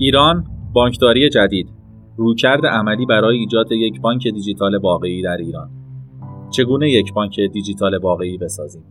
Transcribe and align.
ایران 0.00 0.44
بانکداری 0.72 1.30
جدید. 1.30 1.68
رویکرد 2.16 2.66
عملی 2.66 3.06
برای 3.06 3.38
ایجاد 3.38 3.72
یک 3.72 4.00
بانک 4.00 4.28
دیجیتال 4.28 4.74
واقعی 4.82 5.22
در 5.22 5.36
ایران. 5.36 5.70
چگونه 6.50 6.90
یک 6.90 7.14
بانک 7.14 7.40
دیجیتال 7.40 7.98
واقعی 8.02 8.38
بسازیم؟ 8.38 8.84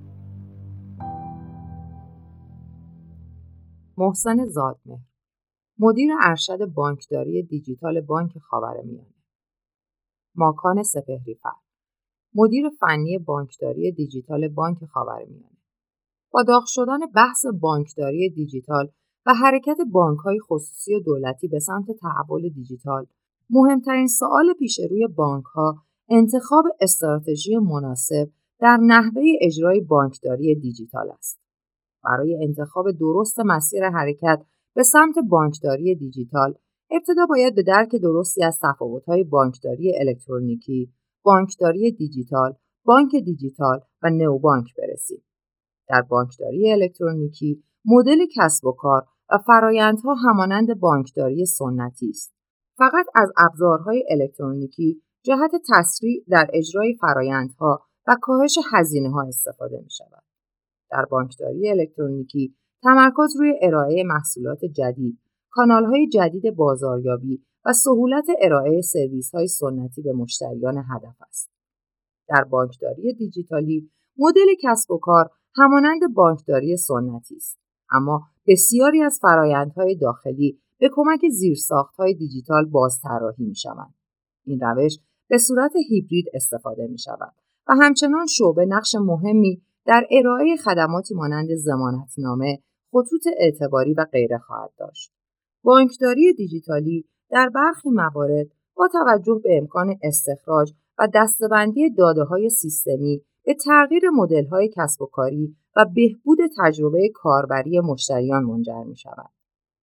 محسن 3.98 4.46
زادمهر 4.46 5.00
مدیر 5.80 6.10
ارشد 6.22 6.66
بانکداری 6.66 7.44
دیجیتال 7.44 8.02
بانک 8.02 8.38
خاورمیانه. 8.38 9.16
ماکان 10.36 10.84
سپهریفر 10.84 11.58
مدیر 12.36 12.70
فنی 12.80 13.18
بانکداری 13.18 13.92
دیجیتال 13.92 14.48
بانک 14.48 14.86
خاورمیانه. 14.86 15.58
با 16.32 16.44
داغ 16.44 16.64
شدن 16.68 17.00
بحث 17.16 17.46
بانکداری 17.62 18.30
دیجیتال 18.30 18.90
و 19.28 19.34
حرکت 19.34 19.78
های 20.24 20.40
خصوصی 20.40 20.96
و 20.96 21.00
دولتی 21.00 21.48
به 21.48 21.60
سمت 21.60 21.86
تحول 22.02 22.50
دیجیتال 22.50 23.06
مهمترین 23.50 24.08
سوال 24.08 24.54
پیش 24.60 24.80
روی 24.90 25.08
ها 25.54 25.76
انتخاب 26.10 26.66
استراتژی 26.82 27.58
مناسب 27.58 28.30
در 28.60 28.78
نحوه 28.82 29.22
اجرای 29.42 29.82
بانکداری 29.82 30.56
دیجیتال 30.56 31.10
است. 31.12 31.40
برای 32.04 32.44
انتخاب 32.44 32.92
درست 32.92 33.40
مسیر 33.40 33.90
حرکت 33.90 34.46
به 34.76 34.84
سمت 34.84 35.16
بانکداری 35.30 35.96
دیجیتال 35.96 36.54
ابتدا 36.92 37.26
باید 37.30 37.56
به 37.56 37.64
درک 37.64 37.96
درستی 37.96 38.44
از 38.44 38.60
تفاوت‌های 38.64 39.24
بانکداری 39.24 39.94
الکترونیکی، 40.00 40.94
بانکداری 41.24 41.92
دیجیتال، 41.92 42.54
بانک 42.86 43.16
دیجیتال 43.16 43.80
و 44.04 44.10
نوبانک 44.10 44.66
برسیم. 44.78 45.24
در 45.90 46.02
بانکداری 46.02 46.72
الکترونیکی 46.72 47.64
مدل 47.86 48.26
کسب 48.36 48.66
و 48.66 48.72
کار 48.72 49.06
و 49.32 49.38
فرایندها 49.38 50.14
همانند 50.14 50.80
بانکداری 50.80 51.46
سنتی 51.46 52.10
است. 52.10 52.34
فقط 52.78 53.06
از 53.16 53.32
ابزارهای 53.38 54.04
الکترونیکی 54.10 55.02
جهت 55.24 55.52
تسریع 55.70 56.24
در 56.30 56.48
اجرای 56.54 56.98
فرایندها 57.02 57.86
و 58.08 58.16
کاهش 58.22 58.58
هزینه 58.74 59.10
ها 59.10 59.24
استفاده 59.28 59.82
می 59.84 59.90
شود. 59.90 60.24
در 60.92 61.06
بانکداری 61.06 61.70
الکترونیکی 61.70 62.56
تمرکز 62.84 63.36
روی 63.40 63.54
ارائه 63.62 64.04
محصولات 64.04 64.66
جدید، 64.66 65.20
های 65.58 66.08
جدید 66.08 66.56
بازاریابی 66.56 67.44
و 67.66 67.74
سهولت 67.74 68.26
ارائه 68.42 68.82
سرویس 68.82 69.36
های 69.36 69.48
سنتی 69.48 70.02
به 70.02 70.14
مشتریان 70.14 70.78
هدف 70.78 71.22
است. 71.30 71.52
در 72.30 72.44
بانکداری 72.44 73.14
دیجیتالی 73.14 73.92
مدل 74.18 74.48
کسب 74.64 74.92
و 74.92 74.98
کار 74.98 75.30
همانند 75.56 76.14
بانکداری 76.14 76.78
سنتی 76.78 77.36
است 77.36 77.67
اما 77.92 78.22
بسیاری 78.48 79.02
از 79.02 79.20
فرایندهای 79.22 79.96
داخلی 79.96 80.60
به 80.80 80.90
کمک 80.94 81.20
زیرساختهای 81.32 82.14
دیجیتال 82.14 82.66
بازطراحی 82.66 83.46
می 83.46 83.56
شوند. 83.56 83.94
این 84.46 84.60
روش 84.60 85.00
به 85.28 85.38
صورت 85.38 85.72
هیبرید 85.90 86.26
استفاده 86.34 86.88
می 86.88 86.98
شود 86.98 87.34
و 87.68 87.74
همچنان 87.82 88.26
شعبه 88.26 88.66
نقش 88.66 88.96
مهمی 88.96 89.62
در 89.86 90.08
ارائه 90.12 90.58
خدماتی 90.58 91.16
مانند 91.16 91.56
زمانتنامه، 91.56 92.60
خطوط 92.92 93.28
اعتباری 93.38 93.94
و 93.94 94.06
غیره 94.12 94.38
خواهد 94.38 94.72
داشت. 94.78 95.12
بانکداری 95.64 96.34
دیجیتالی 96.34 97.06
در 97.30 97.50
برخی 97.50 97.90
موارد 97.90 98.48
با 98.76 98.88
توجه 98.88 99.42
به 99.44 99.58
امکان 99.58 99.96
استخراج 100.04 100.74
و 101.00 101.08
دستبندی 101.16 101.90
داده 101.90 102.24
های 102.24 102.50
سیستمی 102.50 103.22
به 103.44 103.54
تغییر 103.66 104.10
مدل 104.10 104.46
های 104.46 104.70
کسب 104.76 105.02
و 105.02 105.06
کاری 105.06 105.56
و 105.78 105.86
بهبود 105.86 106.38
تجربه 106.58 107.10
کاربری 107.14 107.80
مشتریان 107.80 108.44
منجر 108.44 108.84
می 108.84 108.96
شود. 108.96 109.30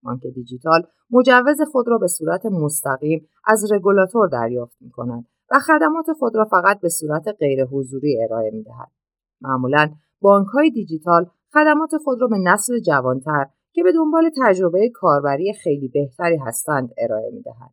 بانک 0.02 0.26
دیجیتال 0.34 0.82
مجوز 1.10 1.60
خود 1.72 1.88
را 1.88 1.98
به 1.98 2.06
صورت 2.06 2.46
مستقیم 2.46 3.28
از 3.44 3.72
رگولاتور 3.72 4.28
دریافت 4.28 4.76
می 4.80 4.90
کند 4.90 5.26
و 5.50 5.58
خدمات 5.58 6.12
خود 6.18 6.36
را 6.36 6.44
فقط 6.44 6.80
به 6.80 6.88
صورت 6.88 7.28
غیر 7.38 7.64
حضوری 7.64 8.22
ارائه 8.22 8.50
می 8.50 8.62
دهد. 8.62 8.90
معمولا 9.40 9.90
بانک 10.20 10.48
های 10.48 10.70
دیجیتال 10.70 11.30
خدمات 11.52 11.96
خود 12.04 12.20
را 12.20 12.26
به 12.26 12.38
نسل 12.38 12.78
جوانتر 12.78 13.46
که 13.72 13.82
به 13.82 13.92
دنبال 13.92 14.30
تجربه 14.42 14.88
کاربری 14.94 15.52
خیلی 15.52 15.88
بهتری 15.88 16.36
هستند 16.36 16.92
ارائه 16.98 17.30
می 17.32 17.42
دهد. 17.42 17.70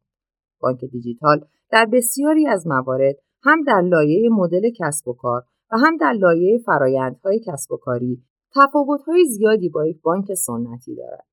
بانک 0.60 0.86
دیجیتال 0.86 1.46
در 1.72 1.86
بسیاری 1.86 2.48
از 2.48 2.68
موارد 2.68 3.16
هم 3.44 3.64
در 3.64 3.82
لایه 3.82 4.30
مدل 4.30 4.70
کسب 4.80 5.08
و 5.08 5.14
کار 5.14 5.44
و 5.72 5.78
هم 5.78 5.98
در 5.98 6.14
لایه 6.14 6.58
فرایندهای 6.58 7.40
کسب 7.40 7.72
و 7.72 7.78
کاری 7.78 8.24
تفاوت‌های 8.56 9.26
زیادی 9.26 9.70
با 9.70 9.86
یک 9.86 10.02
بانک 10.02 10.34
سنتی 10.34 10.96
دارد. 10.96 11.26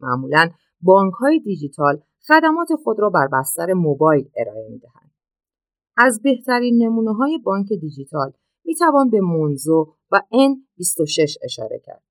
معمولا 0.00 0.50
بانک‌های 0.80 1.40
دیجیتال 1.40 2.02
خدمات 2.28 2.68
خود 2.84 3.00
را 3.00 3.10
بر 3.10 3.28
بستر 3.32 3.72
موبایل 3.72 4.30
ارائه 4.36 4.68
می‌دهند. 4.70 5.10
از 5.96 6.22
بهترین 6.22 6.82
نمونه 6.82 7.14
های 7.14 7.38
بانک 7.38 7.68
دیجیتال 7.68 8.32
می 8.64 8.74
توان 8.74 9.10
به 9.10 9.20
مونزو 9.20 9.92
و 10.10 10.20
N26 10.32 11.36
اشاره 11.42 11.78
کرد. 11.84 12.02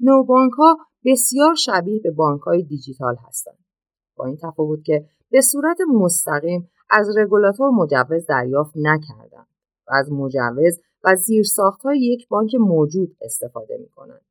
نوبانک 0.00 0.52
ها 0.52 0.78
بسیار 1.04 1.54
شبیه 1.54 2.00
به 2.00 2.10
بانک 2.10 2.40
های 2.40 2.62
دیجیتال 2.62 3.16
هستند. 3.28 3.64
با 4.16 4.26
این 4.26 4.36
تفاوت 4.42 4.84
که 4.84 5.08
به 5.30 5.40
صورت 5.40 5.78
مستقیم 5.94 6.70
از 6.90 7.16
رگولاتور 7.16 7.70
مجوز 7.70 8.26
دریافت 8.26 8.72
نکردند 8.76 9.48
و 9.86 9.90
از 9.94 10.12
مجوز 10.12 10.80
و 11.04 11.16
های 11.84 12.00
یک 12.00 12.28
بانک 12.28 12.54
موجود 12.54 13.16
استفاده 13.20 13.78
می 13.80 13.88
کنند. 13.88 14.24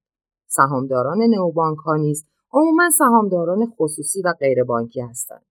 سهامداران 0.47 1.21
نوبانک 1.21 1.77
ها 1.77 1.95
نیز 1.95 2.25
عموما 2.53 2.89
سهامداران 2.97 3.65
خصوصی 3.65 4.21
و 4.21 4.33
غیربانکی 4.39 5.01
هستند. 5.01 5.45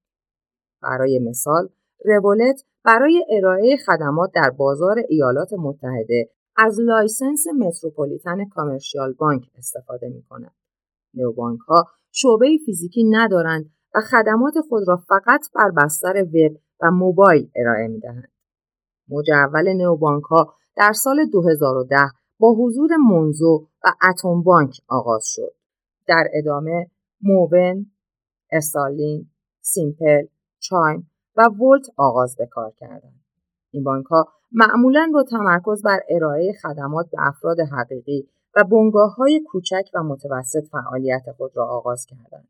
برای 0.82 1.18
مثال، 1.18 1.68
Revolut 2.04 2.64
برای 2.84 3.24
ارائه 3.30 3.76
خدمات 3.86 4.30
در 4.34 4.50
بازار 4.50 4.96
ایالات 5.08 5.52
متحده 5.52 6.30
از 6.56 6.80
license 6.80 7.44
Metropolitan 7.58 8.48
Commercial 8.48 9.12
Bank 9.12 9.42
استفاده 9.58 10.08
می 10.08 10.22
کند. 10.22 10.54
نوبانک 11.14 11.60
ها 11.60 11.84
شعبه 12.12 12.46
فیزیکی 12.66 13.04
ندارند 13.04 13.70
و 13.94 14.00
خدمات 14.00 14.54
خود 14.68 14.88
را 14.88 14.96
فقط 14.96 15.46
بر 15.54 15.70
بستر 15.70 16.22
وب 16.22 16.56
و 16.80 16.90
موبایل 16.90 17.50
ارائه 17.56 17.88
می 17.88 18.00
دهند. 18.00 18.35
مجول 19.08 19.72
نوبانک 19.72 20.24
ها 20.24 20.54
در 20.76 20.92
سال 20.92 21.26
2010 21.32 21.96
با 22.38 22.54
حضور 22.58 22.96
منزو 22.96 23.66
و 23.84 23.92
اتم 24.10 24.42
بانک 24.42 24.80
آغاز 24.88 25.24
شد. 25.26 25.54
در 26.06 26.28
ادامه 26.34 26.86
موون، 27.22 27.86
استالین، 28.52 29.30
سیمپل، 29.60 30.26
چایم 30.58 31.10
و 31.36 31.42
ولت 31.42 31.86
آغاز 31.96 32.36
به 32.36 32.46
کار 32.46 32.72
کردند. 32.76 33.24
این 33.70 33.84
بانک 33.84 34.06
ها 34.06 34.28
معمولا 34.52 35.10
با 35.14 35.22
تمرکز 35.22 35.82
بر 35.82 36.00
ارائه 36.08 36.52
خدمات 36.62 37.10
به 37.10 37.18
افراد 37.20 37.60
حقیقی 37.60 38.28
و 38.56 38.64
بنگاه 38.64 39.14
های 39.14 39.40
کوچک 39.40 39.90
و 39.94 40.02
متوسط 40.02 40.64
فعالیت 40.72 41.22
خود 41.36 41.56
را 41.56 41.66
آغاز 41.66 42.06
کردند. 42.06 42.48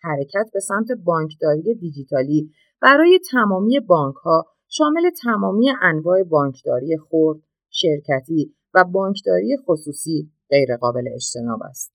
حرکت 0.00 0.50
به 0.52 0.60
سمت 0.60 0.86
بانکداری 1.04 1.74
دیجیتالی 1.74 2.50
برای 2.80 3.20
تمامی 3.30 3.80
بانک 3.80 4.16
ها 4.16 4.46
شامل 4.68 5.10
تمامی 5.22 5.70
انواع 5.82 6.22
بانکداری 6.22 6.96
خرد، 6.98 7.38
شرکتی 7.70 8.54
و 8.74 8.84
بانکداری 8.84 9.56
خصوصی 9.66 10.30
غیرقابل 10.50 11.04
اجتناب 11.14 11.62
است. 11.62 11.94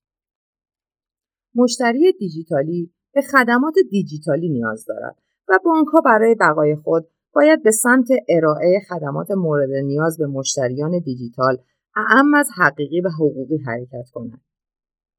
مشتری 1.54 2.12
دیجیتالی 2.12 2.92
به 3.14 3.22
خدمات 3.22 3.74
دیجیتالی 3.90 4.48
نیاز 4.48 4.84
دارد 4.84 5.16
و 5.48 5.58
بانک 5.64 5.88
ها 5.88 6.00
برای 6.00 6.34
بقای 6.34 6.76
خود 6.76 7.08
باید 7.34 7.62
به 7.62 7.70
سمت 7.70 8.08
ارائه 8.28 8.80
خدمات 8.88 9.30
مورد 9.30 9.70
نیاز 9.70 10.18
به 10.18 10.26
مشتریان 10.26 10.98
دیجیتال 10.98 11.58
اعم 11.96 12.34
از 12.34 12.48
حقیقی 12.56 13.00
و 13.00 13.08
حقوقی 13.08 13.58
حرکت 13.58 14.10
کنند. 14.12 14.44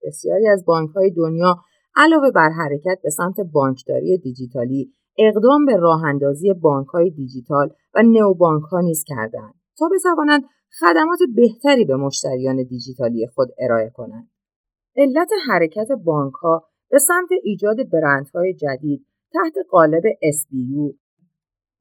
بسیاری 0.04 0.48
از 0.48 0.66
بانک 0.66 0.90
های 0.90 1.12
دنیا 1.12 1.56
علاوه 1.96 2.32
بر 2.32 2.50
حرکت 2.50 3.00
به 3.04 3.10
سمت 3.10 3.40
بانکداری 3.40 4.18
دیجیتالی 4.18 4.94
اقدام 5.18 5.66
به 5.66 5.78
راه 5.78 6.04
اندازی 6.06 6.54
بانک 6.54 6.88
های 6.88 7.10
دیجیتال 7.10 7.70
و 7.94 8.04
نوبانک 8.04 8.64
ها 8.64 8.82
نیز 8.82 9.04
کردند 9.08 9.54
تا 9.78 9.90
بتوانند 9.96 10.44
خدمات 10.80 11.20
بهتری 11.36 11.86
به 11.86 11.96
مشتریان 11.96 12.64
دیجیتالی 12.64 13.28
خود 13.28 13.50
ارائه 13.60 13.90
کنند. 13.90 14.30
علت 14.96 15.30
حرکت 15.48 15.88
بانک 16.06 16.34
ها 16.34 16.64
به 16.90 17.00
سمت 17.00 17.30
ایجاد 17.44 17.90
برندهای 17.94 18.54
جدید 18.54 19.06
تحت 19.34 19.54
قالب 19.70 20.04
SBU 20.04 20.96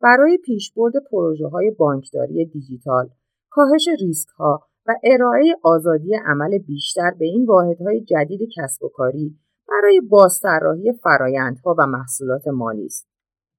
برای 0.01 0.39
پیشبرد 0.45 0.93
پروژه 1.11 1.47
های 1.47 1.71
بانکداری 1.71 2.47
دیجیتال، 2.47 3.09
کاهش 3.51 3.89
ریسک 4.01 4.29
ها 4.29 4.61
و 4.87 4.95
ارائه 5.05 5.55
آزادی 5.63 6.15
عمل 6.15 6.59
بیشتر 6.59 7.11
به 7.19 7.25
این 7.25 7.47
واحدهای 7.47 8.01
جدید 8.01 8.41
کسب 8.57 8.85
و 8.85 8.89
کاری 8.89 9.39
برای 9.69 10.01
بازطراحی 10.01 10.93
فرایندها 11.03 11.75
و 11.79 11.87
محصولات 11.87 12.49
مالی 12.49 12.87
است. 12.87 13.14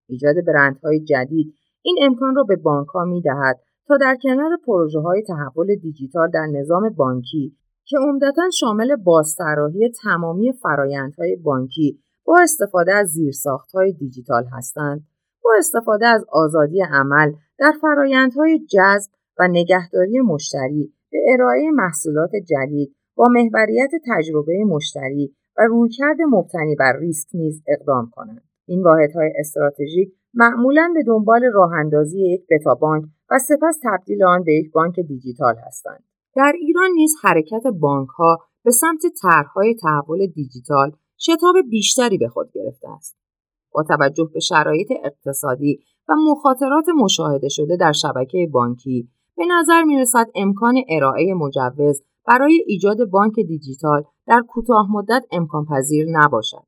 ایجاد 0.08 0.36
برندهای 0.48 1.00
جدید 1.00 1.54
این 1.82 1.98
امکان 2.02 2.36
را 2.36 2.44
به 2.44 2.56
بانک 2.56 2.88
ها 2.88 3.06
می 3.06 3.22
دهد 3.22 3.60
تا 3.88 3.98
در 3.98 4.18
کنار 4.24 4.58
پروژه 4.66 5.00
های 5.00 5.24
تحول 5.28 5.76
دیجیتال 5.76 6.30
در 6.32 6.46
نظام 6.46 6.90
بانکی 6.90 7.58
که 7.86 7.98
عمدتا 7.98 8.50
شامل 8.60 8.96
بازطراحی 8.96 9.92
تمامی 10.04 10.54
فرایندهای 10.54 11.36
بانکی 11.36 12.00
با 12.26 12.40
استفاده 12.44 12.94
از 12.94 13.08
زیرساختهای 13.08 13.94
دیجیتال 13.94 14.46
هستند 14.52 15.08
با 15.44 15.52
استفاده 15.58 16.08
از 16.08 16.26
آزادی 16.32 16.82
عمل 16.82 17.34
در 17.60 17.74
فرایندهای 17.82 18.60
جذب 18.60 19.12
و 19.40 19.48
نگهداری 19.48 20.20
مشتری 20.20 20.94
به 21.12 21.18
ارائه 21.28 21.72
محصولات 21.74 22.32
جدید 22.50 22.96
با 23.16 23.28
محوریت 23.28 23.92
تجربه 24.08 24.64
مشتری 24.68 25.36
و 25.58 25.62
رویکرد 25.62 26.18
مبتنی 26.30 26.76
بر 26.76 26.98
ریسک 27.00 27.28
نیز 27.34 27.64
اقدام 27.68 28.10
کنند. 28.16 28.45
این 28.66 28.84
واحدهای 28.84 29.32
استراتژیک 29.40 30.14
معمولا 30.34 30.92
به 30.94 31.04
دنبال 31.04 31.44
راه 31.54 31.72
اندازی 31.74 32.34
یک 32.34 32.42
بتا 32.50 32.76
بانک 32.76 33.06
و 33.32 33.40
سپس 33.40 33.80
تبدیل 33.84 34.24
آن 34.24 34.44
به 34.44 34.54
یک 34.54 34.72
بانک 34.72 35.00
دیجیتال 35.00 35.56
هستند 35.68 36.04
در 36.36 36.54
ایران 36.60 36.90
نیز 36.96 37.14
حرکت 37.24 37.64
بانک 37.80 38.10
ها 38.10 38.38
به 38.64 38.72
سمت 38.72 39.02
طرحهای 39.22 39.76
تحول 39.76 40.28
دیجیتال 40.28 40.92
شتاب 41.18 41.56
بیشتری 41.70 42.18
به 42.18 42.28
خود 42.28 42.52
گرفته 42.54 42.90
است 42.90 43.18
با 43.72 43.84
توجه 43.84 44.30
به 44.34 44.40
شرایط 44.40 44.88
اقتصادی 45.04 45.80
و 46.10 46.14
مخاطرات 46.16 46.86
مشاهده 47.04 47.50
شده 47.50 47.78
در 47.78 47.92
شبکه 47.92 48.50
بانکی 48.52 49.10
به 49.38 49.44
نظر 49.46 49.84
می 49.84 49.98
رسد 49.98 50.26
امکان 50.36 50.76
ارائه 50.90 51.34
مجوز 51.34 52.04
برای 52.28 52.64
ایجاد 52.68 53.10
بانک 53.10 53.36
دیجیتال 53.36 54.04
در 54.28 54.42
کوتاه 54.48 54.88
مدت 54.92 55.26
امکان 55.32 55.66
پذیر 55.66 56.06
نباشد. 56.12 56.64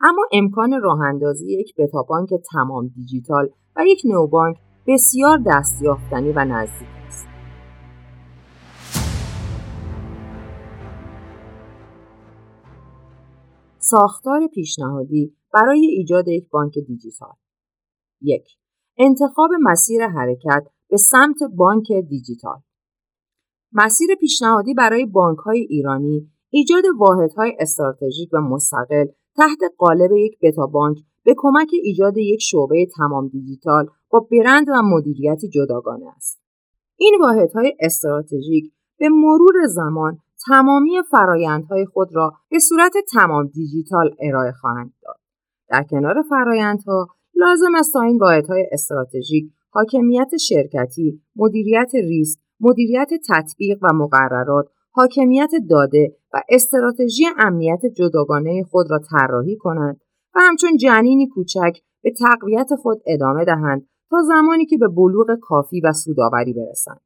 اما 0.00 0.22
امکان 0.32 0.80
راه 0.82 1.00
اندازی 1.00 1.60
یک 1.60 1.74
بتابانک 1.78 2.28
تمام 2.52 2.88
دیجیتال 2.88 3.48
و 3.76 3.84
یک 3.86 4.02
نوبانک 4.04 4.56
بسیار 4.86 5.38
دستیافتنی 5.46 6.32
و 6.32 6.44
نزدیک 6.44 6.88
است. 7.06 7.26
ساختار 13.78 14.46
پیشنهادی 14.46 15.36
برای 15.54 15.86
ایجاد 15.86 16.28
یک 16.28 16.48
بانک 16.50 16.74
دیجیتال 16.86 17.34
یک 18.20 18.48
انتخاب 18.98 19.50
مسیر 19.60 20.06
حرکت 20.06 20.66
به 20.90 20.96
سمت 20.96 21.36
بانک 21.56 21.92
دیجیتال 22.08 22.60
مسیر 23.72 24.08
پیشنهادی 24.20 24.74
برای 24.74 25.06
بانک 25.06 25.38
های 25.38 25.60
ایرانی 25.60 26.30
ایجاد 26.50 26.84
واحدهای 26.98 27.56
استراتژیک 27.60 28.28
و 28.32 28.40
مستقل 28.40 29.06
تحت 29.38 29.58
قالب 29.78 30.12
یک 30.12 30.38
بتا 30.42 30.66
بانک 30.66 30.98
به 31.24 31.34
کمک 31.36 31.68
ایجاد 31.82 32.16
یک 32.16 32.42
شعبه 32.42 32.86
تمام 32.96 33.28
دیجیتال 33.28 33.86
با 34.10 34.28
برند 34.30 34.68
و 34.68 34.82
مدیریتی 34.82 35.48
جداگانه 35.48 36.06
است. 36.16 36.40
این 36.96 37.18
واحدهای 37.20 37.76
استراتژیک 37.80 38.72
به 38.98 39.08
مرور 39.08 39.66
زمان 39.66 40.18
تمامی 40.46 40.90
فرایندهای 41.10 41.86
خود 41.86 42.16
را 42.16 42.32
به 42.50 42.58
صورت 42.58 42.92
تمام 43.12 43.46
دیجیتال 43.46 44.14
ارائه 44.20 44.52
خواهند 44.52 44.92
داد. 45.02 45.16
در 45.68 45.82
کنار 45.82 46.22
فرایندها 46.30 47.06
لازم 47.34 47.74
است 47.74 47.92
تا 47.92 48.00
این 48.00 48.18
واحدهای 48.18 48.66
استراتژیک 48.72 49.52
حاکمیت 49.70 50.36
شرکتی، 50.36 51.20
مدیریت 51.36 51.90
ریسک، 51.94 52.40
مدیریت 52.60 53.10
تطبیق 53.28 53.78
و 53.82 53.92
مقررات، 53.92 54.66
حاکمیت 54.98 55.50
داده 55.70 56.16
و 56.34 56.42
استراتژی 56.48 57.24
امنیت 57.38 57.80
جداگانه 57.86 58.64
خود 58.70 58.90
را 58.90 59.00
طراحی 59.10 59.56
کنند 59.56 60.00
و 60.34 60.38
همچون 60.40 60.76
جنینی 60.76 61.28
کوچک 61.28 61.78
به 62.02 62.12
تقویت 62.18 62.74
خود 62.74 63.02
ادامه 63.06 63.44
دهند 63.44 63.86
تا 64.10 64.16
زمانی 64.22 64.66
که 64.66 64.78
به 64.78 64.88
بلوغ 64.88 65.26
کافی 65.42 65.80
و 65.80 65.92
سوداوری 65.92 66.52
برسند. 66.52 67.00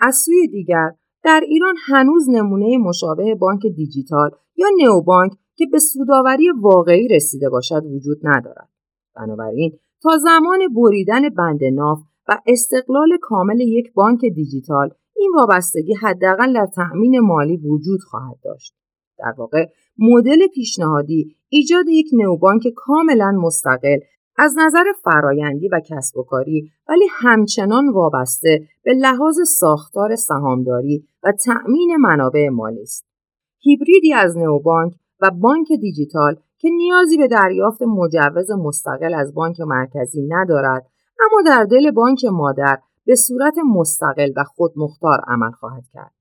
از 0.00 0.16
سوی 0.16 0.48
دیگر 0.48 0.90
در 1.24 1.40
ایران 1.48 1.74
هنوز 1.86 2.28
نمونه 2.28 2.78
مشابه 2.78 3.34
بانک 3.34 3.62
دیجیتال 3.76 4.30
یا 4.56 4.66
نئوبانک 4.82 5.32
که 5.56 5.66
به 5.72 5.78
سوداوری 5.78 6.50
واقعی 6.62 7.08
رسیده 7.08 7.48
باشد 7.48 7.82
وجود 7.84 8.18
ندارد. 8.22 8.68
بنابراین 9.16 9.78
تا 10.02 10.18
زمان 10.18 10.58
بریدن 10.76 11.28
بند 11.28 11.64
ناف 11.64 11.98
و 12.28 12.38
استقلال 12.46 13.18
کامل 13.20 13.60
یک 13.60 13.92
بانک 13.94 14.20
دیجیتال 14.20 14.90
این 15.18 15.32
وابستگی 15.36 15.94
حداقل 15.94 16.54
در 16.54 16.66
تأمین 16.66 17.20
مالی 17.20 17.56
وجود 17.56 18.00
خواهد 18.00 18.36
داشت. 18.44 18.74
در 19.18 19.34
واقع 19.38 19.66
مدل 19.98 20.46
پیشنهادی 20.54 21.36
ایجاد 21.48 21.88
یک 21.88 22.06
نوبانک 22.12 22.62
کاملا 22.76 23.30
مستقل 23.30 23.98
از 24.38 24.54
نظر 24.58 24.84
فرایندی 25.04 25.68
و 25.68 25.80
کسب 25.90 26.16
و 26.16 26.22
کاری 26.22 26.70
ولی 26.88 27.04
همچنان 27.10 27.88
وابسته 27.88 28.60
به 28.82 28.92
لحاظ 28.92 29.36
ساختار 29.58 30.16
سهامداری 30.16 31.04
و 31.22 31.32
تأمین 31.32 31.96
منابع 32.00 32.48
مالی 32.48 32.82
است. 32.82 33.06
هیبریدی 33.58 34.12
از 34.12 34.36
نوبانک 34.36 34.92
و 35.20 35.30
بانک 35.30 35.68
دیجیتال 35.80 36.36
که 36.58 36.70
نیازی 36.70 37.16
به 37.16 37.28
دریافت 37.28 37.82
مجوز 37.82 38.50
مستقل 38.50 39.14
از 39.14 39.34
بانک 39.34 39.60
مرکزی 39.60 40.26
ندارد 40.28 40.86
اما 41.20 41.42
در 41.46 41.64
دل 41.64 41.90
بانک 41.90 42.24
مادر 42.24 42.78
به 43.06 43.14
صورت 43.14 43.54
مستقل 43.76 44.32
و 44.36 44.44
خودمختار 44.44 45.20
عمل 45.26 45.50
خواهد 45.50 45.84
کرد. 45.92 46.14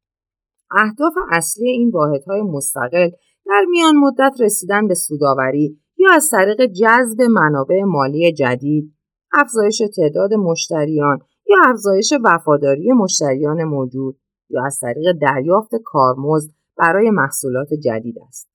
اهداف 0.71 1.13
اصلی 1.31 1.69
این 1.69 1.89
واحدهای 1.89 2.41
مستقل 2.41 3.09
در 3.45 3.65
میان 3.69 3.95
مدت 3.95 4.35
رسیدن 4.39 4.87
به 4.87 4.93
سوداوری 4.93 5.79
یا 5.97 6.13
از 6.13 6.29
طریق 6.29 6.65
جذب 6.65 7.21
منابع 7.21 7.83
مالی 7.83 8.33
جدید، 8.33 8.93
افزایش 9.33 9.81
تعداد 9.95 10.33
مشتریان 10.33 11.19
یا 11.47 11.57
افزایش 11.65 12.13
وفاداری 12.23 12.91
مشتریان 12.91 13.63
موجود 13.63 14.19
یا 14.49 14.65
از 14.65 14.79
طریق 14.81 15.11
دریافت 15.21 15.71
کارمزد 15.85 16.51
برای 16.77 17.09
محصولات 17.09 17.73
جدید 17.73 18.15
است. 18.27 18.49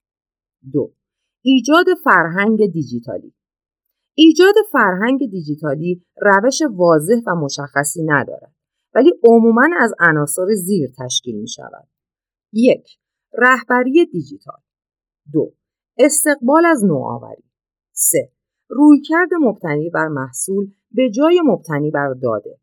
دو 0.73 0.93
ایجاد 1.41 1.85
فرهنگ 2.03 2.71
دیجیتالی 2.73 3.33
ایجاد 4.13 4.53
فرهنگ 4.71 5.29
دیجیتالی 5.29 6.05
روش 6.21 6.61
واضح 6.75 7.21
و 7.27 7.35
مشخصی 7.35 8.03
ندارد 8.03 8.55
ولی 8.95 9.11
عموما 9.23 9.69
از 9.79 9.93
عناصر 9.99 10.45
زیر 10.65 10.89
تشکیل 10.99 11.35
می 11.35 11.47
شود. 11.47 11.87
یک 12.53 12.97
رهبری 13.33 14.05
دیجیتال 14.05 14.59
دو 15.33 15.53
استقبال 15.97 16.65
از 16.65 16.85
نوآوری 16.85 17.43
سه 17.91 18.31
رویکرد 18.69 19.29
مبتنی 19.41 19.89
بر 19.89 20.07
محصول 20.07 20.71
به 20.91 21.09
جای 21.09 21.41
مبتنی 21.45 21.91
بر 21.91 22.13
داده 22.13 22.59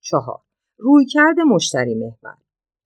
چهار 0.00 0.40
رویکرد 0.78 1.40
مشتری 1.40 1.94
محور 1.94 2.36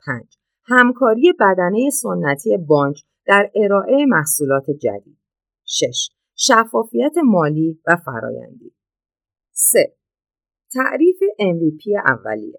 پنج 0.07 0.37
همکاری 0.65 1.33
بدنه 1.41 1.91
سنتی 1.91 2.57
بانک 2.57 3.03
در 3.27 3.51
ارائه 3.55 4.07
محصولات 4.07 4.71
جدید 4.71 5.19
6. 5.65 6.11
شفافیت 6.45 7.15
مالی 7.25 7.81
و 7.87 7.97
فرایندی 7.97 8.75
3. 9.53 9.97
تعریف 10.75 11.17
MVP 11.41 11.83
اولیه 12.07 12.59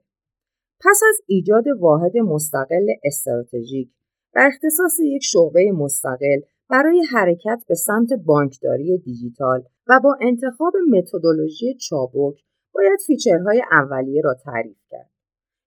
پس 0.80 1.02
از 1.10 1.22
ایجاد 1.28 1.64
واحد 1.80 2.18
مستقل 2.18 2.86
استراتژیک 3.04 3.92
و 4.36 4.40
اختصاص 4.48 5.00
یک 5.00 5.24
شعبه 5.24 5.72
مستقل 5.72 6.42
برای 6.70 7.06
حرکت 7.12 7.64
به 7.68 7.76
سمت 7.76 8.14
بانکداری 8.26 8.98
دیجیتال 8.98 9.64
و 9.88 10.00
با 10.04 10.18
انتخاب 10.22 10.74
متدولوژی 10.92 11.78
چابک 11.90 12.44
باید 12.74 13.00
feature 13.08 13.51
های 13.51 13.64
اولیه 13.72 14.22
را 14.22 14.34
تعریف 14.34 14.80
کرد. 14.90 15.12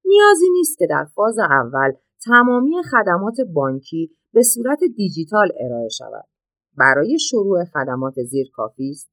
نیازی 0.05 0.51
نیست 0.53 0.79
که 0.79 0.87
در 0.87 1.05
فاز 1.05 1.39
اول 1.39 1.93
تمامی 2.25 2.75
خدمات 2.91 3.41
بانکی 3.55 4.17
به 4.33 4.43
صورت 4.43 4.79
دیجیتال 4.97 5.49
ارائه 5.61 5.89
شود. 5.89 6.36
برای 6.77 7.19
شروع 7.19 7.65
خدمات 7.65 8.23
زیر 8.23 8.51
کافی 8.53 8.91
است. 8.91 9.11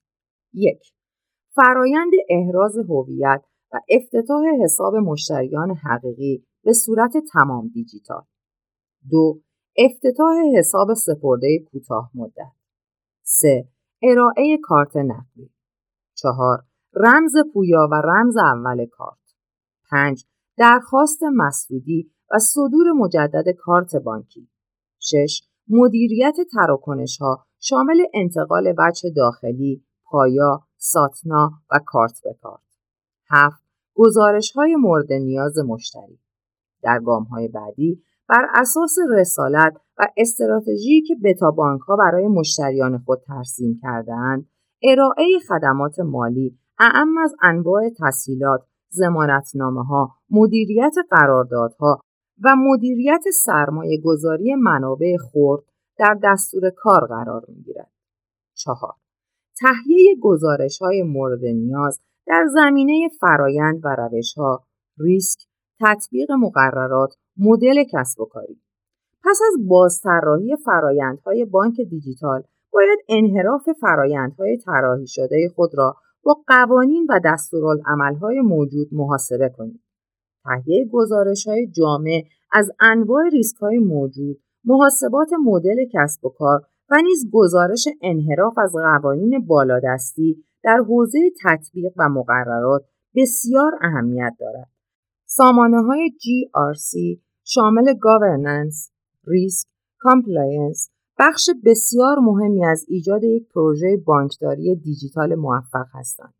یک 0.53 0.93
فرایند 1.55 2.11
احراز 2.29 2.77
هویت 2.77 3.43
و 3.73 3.79
افتتاح 3.89 4.43
حساب 4.63 4.95
مشتریان 4.95 5.75
حقیقی 5.75 6.45
به 6.63 6.73
صورت 6.73 7.13
تمام 7.33 7.67
دیجیتال. 7.67 8.23
دو 9.11 9.41
افتتاح 9.77 10.35
حساب 10.57 10.93
سپرده 10.93 11.59
کوتاه 11.71 12.11
مدت. 12.15 12.51
سه 13.23 13.67
ارائه 14.01 14.57
کارت 14.63 14.97
نقدی. 14.97 15.49
چهار 16.15 16.63
رمز 16.95 17.33
پویا 17.53 17.87
و 17.91 17.95
رمز 17.95 18.37
اول 18.37 18.85
کارت. 18.85 19.35
پنج 19.91 20.25
درخواست 20.57 21.23
مسدودی 21.23 22.11
و 22.31 22.39
صدور 22.39 22.91
مجدد 22.91 23.49
کارت 23.57 23.95
بانکی. 23.95 24.49
شش 24.99 25.41
مدیریت 25.67 26.35
تراکنش 26.53 27.17
ها 27.21 27.45
شامل 27.65 28.05
انتقال 28.13 28.73
وجه 28.77 29.09
داخلی، 29.15 29.83
پایا، 30.05 30.61
ساتنا 30.77 31.51
و 31.71 31.79
کارت 31.85 32.21
به 32.23 32.35
کارت. 32.41 32.61
هفت 33.29 33.63
گزارش 33.95 34.51
های 34.51 34.75
مورد 34.75 35.13
نیاز 35.13 35.57
مشتری. 35.67 36.19
در 36.81 36.99
گام 36.99 37.23
های 37.23 37.47
بعدی 37.47 38.03
بر 38.29 38.47
اساس 38.55 38.95
رسالت 39.11 39.73
و 39.97 40.07
استراتژی 40.17 41.01
که 41.01 41.15
بتا 41.23 41.51
بانک 41.51 41.81
ها 41.81 41.95
برای 41.95 42.27
مشتریان 42.27 42.97
خود 42.97 43.19
ترسیم 43.27 43.79
کردهاند، 43.81 44.45
ارائه 44.83 45.25
خدمات 45.49 45.99
مالی 45.99 46.57
اعم 46.79 47.17
از 47.17 47.35
انواع 47.41 47.89
تسهیلات، 47.99 48.61
زمانتنامه 48.89 49.83
ها، 49.83 50.11
مدیریت 50.29 50.95
قراردادها 51.09 52.01
و 52.43 52.55
مدیریت 52.55 53.23
سرمایه 53.43 54.01
گذاری 54.03 54.55
منابع 54.55 55.17
خورد 55.17 55.72
در 55.97 56.19
دستور 56.23 56.69
کار 56.69 57.07
قرار 57.07 57.45
می 57.47 57.63
گیرد. 57.63 57.91
چهار 58.55 58.93
تهیه 59.59 60.15
گزارش 60.21 60.81
های 60.81 61.03
مورد 61.03 61.45
نیاز 61.45 61.99
در 62.27 62.45
زمینه 62.53 63.09
فرایند 63.19 63.81
و 63.83 63.95
روش 63.95 64.33
ها، 64.33 64.63
ریسک، 64.97 65.39
تطبیق 65.81 66.31
مقررات، 66.31 67.13
مدل 67.37 67.83
کسب 67.93 68.19
و 68.19 68.25
کاری. 68.25 68.61
پس 69.23 69.39
از 69.47 69.67
بازطراحی 69.67 70.55
فرایندهای 70.65 71.45
بانک 71.45 71.75
دیجیتال 71.89 72.43
باید 72.73 72.99
انحراف 73.09 73.69
فرایندهای 73.81 74.57
طراحی 74.57 75.07
شده 75.07 75.49
خود 75.55 75.77
را 75.77 75.95
با 76.23 76.37
قوانین 76.47 77.07
و 77.09 77.19
دستورالعملهای 77.25 78.41
موجود 78.41 78.87
محاسبه 78.91 79.49
کنید. 79.57 79.81
تهیه 80.43 80.89
گزارش 80.91 81.47
های 81.47 81.67
جامع 81.67 82.23
از 82.51 82.71
انواع 82.79 83.29
ریسک 83.29 83.57
های 83.57 83.79
موجود، 83.79 84.42
محاسبات 84.65 85.29
مدل 85.45 85.85
کسب 85.93 86.25
و 86.25 86.29
کار 86.29 86.61
و 86.89 86.95
نیز 87.03 87.29
گزارش 87.33 87.87
انحراف 88.01 88.57
از 88.57 88.71
قوانین 88.73 89.45
بالادستی 89.47 90.43
در 90.63 90.77
حوزه 90.77 91.19
تطبیق 91.43 91.93
و 91.97 92.09
مقررات 92.09 92.85
بسیار 93.15 93.71
اهمیت 93.81 94.33
دارد. 94.39 94.69
سامانه 95.25 95.81
های 95.81 96.09
GRC 96.09 97.19
شامل 97.43 97.93
governance، 97.93 98.91
risk، 99.27 99.67
compliance 99.99 100.89
بخش 101.19 101.49
بسیار 101.65 102.19
مهمی 102.19 102.65
از 102.65 102.85
ایجاد 102.87 103.23
یک 103.23 103.47
پروژه 103.53 103.97
بانکداری 104.05 104.75
دیجیتال 104.75 105.35
موفق 105.35 105.85
هستند. 105.93 106.33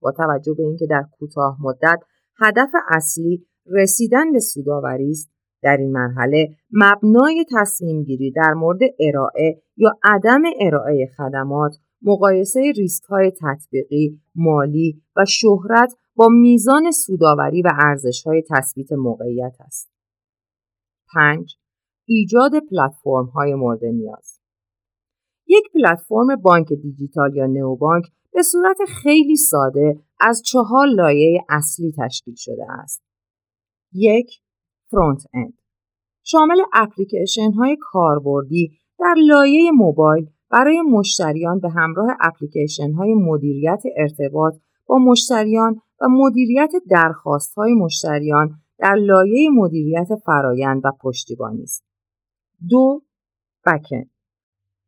با 0.00 0.12
توجه 0.12 0.54
به 0.54 0.62
اینکه 0.62 0.86
در 0.86 1.04
کوتاه 1.18 1.56
مدت 1.60 2.00
هدف 2.40 2.70
اصلی 2.88 3.46
رسیدن 3.66 4.32
به 4.32 4.40
سوداوری 4.40 5.10
است 5.10 5.30
در 5.62 5.76
این 5.76 5.92
مرحله 5.92 6.48
مبنای 6.70 7.44
تصمیم 7.56 8.02
گیری 8.02 8.30
در 8.30 8.52
مورد 8.52 8.78
ارائه 9.00 9.62
یا 9.76 9.90
عدم 10.02 10.42
ارائه 10.60 11.08
خدمات 11.16 11.76
مقایسه 12.02 12.72
ریسک 12.76 13.04
های 13.04 13.32
تطبیقی، 13.40 14.20
مالی 14.34 15.02
و 15.16 15.24
شهرت 15.24 15.94
با 16.14 16.28
میزان 16.28 16.90
سوداوری 16.90 17.62
و 17.62 17.70
ارزش 17.78 18.22
های 18.26 18.42
تثبیت 18.50 18.92
موقعیت 18.92 19.56
است. 19.60 19.90
5. 21.14 21.56
ایجاد 22.06 22.52
پلتفرم 22.70 23.26
های 23.26 23.54
مورد 23.54 23.84
نیاز 23.84 24.40
یک 25.46 25.64
پلتفرم 25.74 26.36
بانک 26.42 26.68
دیجیتال 26.68 27.36
یا 27.36 27.46
نئوبانک 27.46 28.04
به 28.32 28.42
صورت 28.42 28.76
خیلی 28.88 29.36
ساده 29.36 30.00
از 30.20 30.42
چهار 30.42 30.86
لایه 30.86 31.44
اصلی 31.48 31.92
تشکیل 31.98 32.34
شده 32.36 32.72
است. 32.72 33.02
یک 33.92 34.40
فرونت 34.90 35.22
اند 35.34 35.54
شامل 36.22 36.56
اپلیکیشن 36.72 37.52
های 37.52 37.76
کاربردی 37.80 38.70
در 38.98 39.14
لایه 39.26 39.70
موبایل 39.70 40.26
برای 40.50 40.82
مشتریان 40.82 41.60
به 41.60 41.68
همراه 41.68 42.16
اپلیکیشن 42.20 42.92
های 42.92 43.14
مدیریت 43.14 43.82
ارتباط 43.96 44.54
با 44.86 44.98
مشتریان 44.98 45.80
و 46.00 46.08
مدیریت 46.08 46.72
درخواست 46.90 47.54
های 47.54 47.74
مشتریان 47.74 48.54
در 48.78 48.94
لایه 48.94 49.50
مدیریت 49.50 50.08
فرایند 50.26 50.80
و 50.84 50.92
پشتیبانی 51.00 51.62
است. 51.62 51.84
دو 52.70 53.02
بکن 53.66 54.04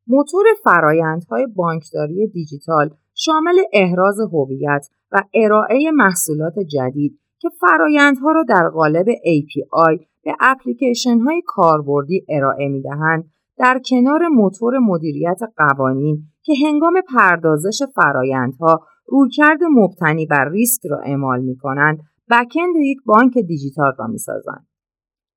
موتور 0.07 0.45
فرایندهای 0.64 1.47
بانکداری 1.47 2.26
دیجیتال 2.28 2.90
شامل 3.14 3.62
احراز 3.73 4.21
هویت 4.21 4.88
و 5.12 5.23
ارائه 5.35 5.90
محصولات 5.90 6.59
جدید 6.59 7.21
که 7.38 7.49
فرایندها 7.61 8.33
را 8.33 8.42
در 8.49 8.68
قالب 8.68 9.07
API 9.07 10.04
به 10.25 10.35
اپلیکیشن 10.40 11.18
های 11.18 11.42
کاربردی 11.47 12.26
ارائه 12.28 12.68
می 12.68 12.83
دهند 12.83 13.30
در 13.59 13.80
کنار 13.90 14.28
موتور 14.28 14.78
مدیریت 14.78 15.40
قوانین 15.57 16.23
که 16.42 16.52
هنگام 16.66 16.95
پردازش 17.16 17.83
فرایندها 17.95 18.87
رویکرد 19.07 19.59
مبتنی 19.71 20.26
بر 20.26 20.49
ریسک 20.49 20.87
را 20.87 20.99
اعمال 20.99 21.40
می 21.40 21.57
کنند 21.57 21.99
بکند 22.30 22.76
یک 22.76 22.99
بانک 23.07 23.38
دیجیتال 23.38 23.92
را 23.99 24.07
می 24.07 24.18
سازند. 24.18 24.66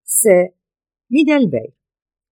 3. 0.03 0.53
میدل 1.09 1.45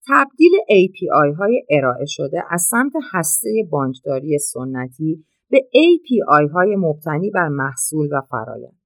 تبدیل 0.10 0.52
API 0.72 1.38
های 1.38 1.64
ارائه 1.70 2.06
شده 2.06 2.44
از 2.50 2.62
سمت 2.62 2.94
هسته 3.12 3.50
بانکداری 3.72 4.38
سنتی 4.38 5.26
به 5.50 5.58
API 5.58 6.52
های 6.54 6.76
مبتنی 6.76 7.30
بر 7.30 7.48
محصول 7.48 8.10
و 8.12 8.22
فرایند. 8.30 8.79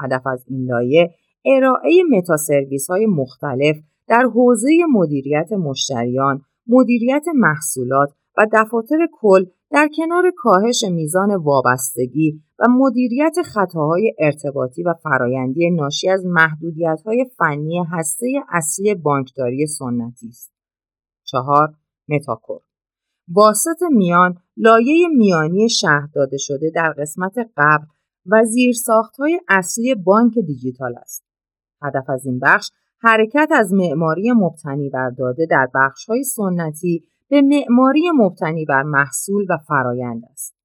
هدف 0.00 0.26
از 0.26 0.44
این 0.48 0.64
لایه 0.64 1.14
ارائه 1.44 2.02
meta 2.10 2.36
service 2.36 2.90
های 2.90 3.06
مختلف 3.06 3.76
در 4.08 4.22
حوزه 4.22 4.78
مدیریت 4.92 5.52
مشتریان، 5.52 6.42
مدیریت 6.66 7.24
محصولات 7.34 8.12
و 8.36 8.46
دفاتر 8.52 9.08
کل 9.12 9.44
در 9.70 9.88
کنار 9.96 10.32
کاهش 10.36 10.84
میزان 10.84 11.34
وابستگی 11.34 12.40
و 12.58 12.68
مدیریت 12.68 13.36
خطاهای 13.44 14.14
ارتباطی 14.18 14.82
و 14.82 14.94
فرایندی 15.02 15.70
ناشی 15.70 16.08
از 16.08 16.26
محدودیت‌های 16.26 17.26
فنی 17.38 17.84
هسته 17.92 18.26
اصلی 18.48 18.94
بانکداری 18.94 19.66
سنتی 19.66 20.28
است. 20.28 20.52
چهار 21.24 21.74
meta 22.08 22.34
core 22.34 22.60
واسط 23.28 23.82
میان 23.90 24.38
لایه 24.56 25.08
میانی 25.08 25.68
شرح 25.68 26.08
داده 26.14 26.36
شده 26.38 26.70
در 26.74 26.92
قسمت 26.92 27.34
قبل 27.56 27.84
و 28.26 28.44
زیرساختهای 28.44 29.40
اصلی 29.48 29.94
بانک 29.94 30.38
دیجیتال 30.46 30.96
است. 30.96 31.24
هدف 31.82 32.10
از 32.10 32.26
این 32.26 32.38
بخش 32.38 32.70
حرکت 32.98 33.48
از 33.52 33.72
معماری 33.72 34.32
مبتنی 34.32 34.90
بر 34.90 35.10
داده 35.10 35.46
در 35.46 35.68
بخشهای 35.74 36.24
سنتی 36.24 37.04
به 37.28 37.42
معماری 37.42 38.10
مبتنی 38.14 38.64
بر 38.64 38.82
محصول 38.82 39.46
و 39.50 39.58
فرایند 39.68 40.22
است. 40.32 40.56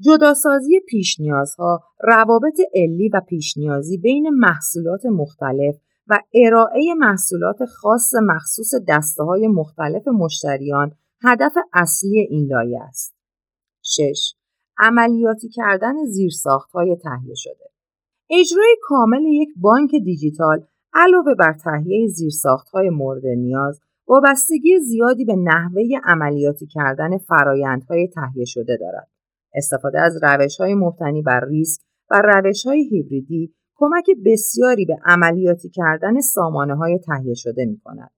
جداسازی 0.00 0.80
پیشنیازها، 0.88 1.82
روابط 2.00 2.60
علی 2.74 3.08
و 3.08 3.20
پیشنیازی 3.28 3.98
بین 3.98 4.28
محصولات 4.28 5.06
مختلف 5.06 5.74
و 6.06 6.18
ارائه 6.34 6.94
محصولات 6.98 7.64
خاص 7.64 8.14
مخصوص 8.22 8.70
دسته 8.88 9.22
های 9.22 9.48
مختلف 9.48 10.08
مشتریان 10.08 10.92
هدف 11.22 11.52
اصلی 11.72 12.20
این 12.20 12.46
لایه 12.46 12.82
است. 12.82 13.14
6. 13.82 14.34
عملیاتی 14.78 15.48
کردن 15.48 16.04
زیرساخت 16.04 16.70
های 16.72 16.96
تهیه 16.96 17.34
شده. 17.34 17.70
اجرای 18.30 18.76
کامل 18.82 19.22
یک 19.22 19.48
بانک 19.56 19.90
دیجیتال 20.04 20.66
علاوه 20.94 21.34
بر 21.34 21.52
تهیه 21.52 22.06
زیرساخت 22.08 22.68
های 22.68 22.90
مورد 22.90 23.26
نیاز 23.26 23.80
وابستگی 24.08 24.78
زیادی 24.80 25.24
به 25.24 25.36
نحوه 25.36 25.82
عملیاتی 26.04 26.66
کردن 26.66 27.18
فرایندهای 27.18 28.08
تهیه 28.08 28.44
شده 28.44 28.76
دارد. 28.76 29.08
استفاده 29.54 30.00
از 30.00 30.18
روش 30.22 30.60
های 30.60 30.74
مبتنی 30.74 31.22
بر 31.22 31.44
ریسک 31.44 31.80
و 32.10 32.22
روش 32.24 32.66
های 32.66 32.88
هیبریدی 32.90 33.54
کمک 33.76 34.04
بسیاری 34.26 34.84
به 34.84 34.96
عملیاتی 35.04 35.70
کردن 35.70 36.20
سامانه 36.20 36.76
های 36.76 36.98
تهیه 36.98 37.34
شده 37.34 37.64
می 37.64 37.80
کند. 37.84 38.10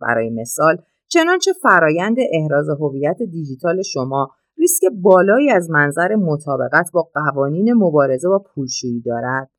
برای 0.00 0.30
مثال 0.30 0.76
چنانچه 1.08 1.52
فرایند 1.52 2.16
احراز 2.32 2.68
هویت 2.68 3.22
دیجیتال 3.22 3.82
شما 3.82 4.30
ریسک 4.62 4.84
بالایی 5.02 5.50
از 5.50 5.70
منظر 5.70 6.14
مطابقت 6.14 6.90
با 6.92 7.08
قوانین 7.14 7.72
مبارزه 7.72 8.28
با 8.28 8.38
پولشویی 8.38 9.00
دارد 9.00 9.50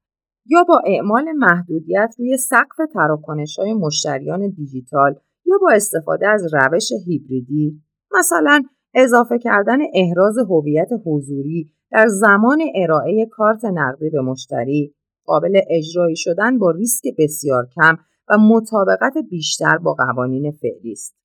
یا 0.46 0.64
با 0.64 0.82
اعمال 0.86 1.32
محدودیت 1.32 2.16
روی 2.18 2.38
سقف 2.38 2.76
تراکنش 2.94 3.60
های 3.60 3.74
مشتریان 3.74 4.50
دیجیتال 4.50 5.16
یا 5.46 5.58
با 5.62 5.72
استفاده 5.72 6.28
از 6.28 6.54
روش 6.54 6.90
هیبریدی 7.08 7.82
مثلا 8.20 8.64
اضافه 8.94 9.40
کردن 9.40 9.78
احراز 9.94 10.38
هویت 10.38 10.90
حضوری 11.06 11.72
در 11.92 12.08
زمان 12.08 12.62
ارائه 12.76 13.26
کارت 13.32 13.66
نقدی 13.66 14.10
به 14.10 14.22
مشتری 14.22 14.96
قابل 15.26 15.62
اجرایی 15.70 16.16
شدن 16.16 16.60
با 16.60 16.72
ریسک 16.72 17.04
بسیار 17.18 17.68
کم 17.76 17.98
و 18.30 18.38
مطابقت 18.38 19.14
بیشتر 19.30 19.78
با 19.78 19.94
قوانین 19.94 20.52
فعلی 20.52 20.92
است. 20.92 21.16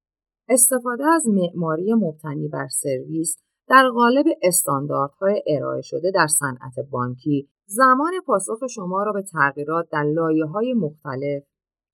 استفاده 0.48 1.04
از 1.06 1.28
معماری 1.28 1.94
مبتنی 1.94 2.48
بر 2.48 2.68
سرویس 2.68 3.36
در 3.68 3.88
قالب 3.94 4.26
استانداردهای 4.42 5.42
ارائه 5.46 5.82
شده 5.82 6.10
در 6.10 6.26
صنعت 6.26 6.74
بانکی 6.90 7.48
زمان 7.66 8.12
پاسخ 8.26 8.66
شما 8.70 9.02
را 9.02 9.12
به 9.12 9.22
تغییرات 9.22 9.88
در 9.92 10.02
لایه 10.02 10.44
های 10.44 10.74
مختلف 10.74 11.42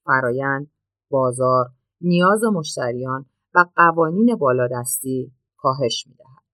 فرایند، 0.05 0.71
بازار، 1.11 1.67
نیاز 2.01 2.45
مشتریان 2.45 3.27
و 3.55 3.65
قوانین 3.77 4.37
بالادستی 4.37 5.33
کاهش 5.57 6.07
می‌دهد. 6.07 6.45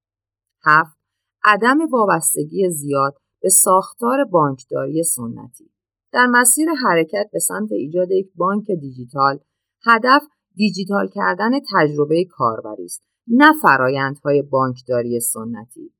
هفت 0.64 0.96
عدم 1.44 1.78
وابستگی 1.92 2.70
زیاد 2.70 3.16
به 3.42 3.48
ساختار 3.48 4.24
بانکداری 4.24 5.02
سنتی 5.02 5.70
در 6.12 6.26
مسیر 6.26 6.68
حرکت 6.84 7.30
به 7.32 7.38
سمت 7.38 7.72
ایجاد 7.72 8.10
یک 8.10 8.32
بانک 8.34 8.66
دیجیتال 8.80 9.38
هدف 9.86 10.22
دیجیتال 10.54 11.08
کردن 11.08 11.50
تجربه 11.74 12.24
کاربری 12.30 12.84
است 12.84 13.09
نه 13.30 13.52
فرایندهای 13.62 14.42
بانکداری 14.42 15.20
سنتی 15.20 15.92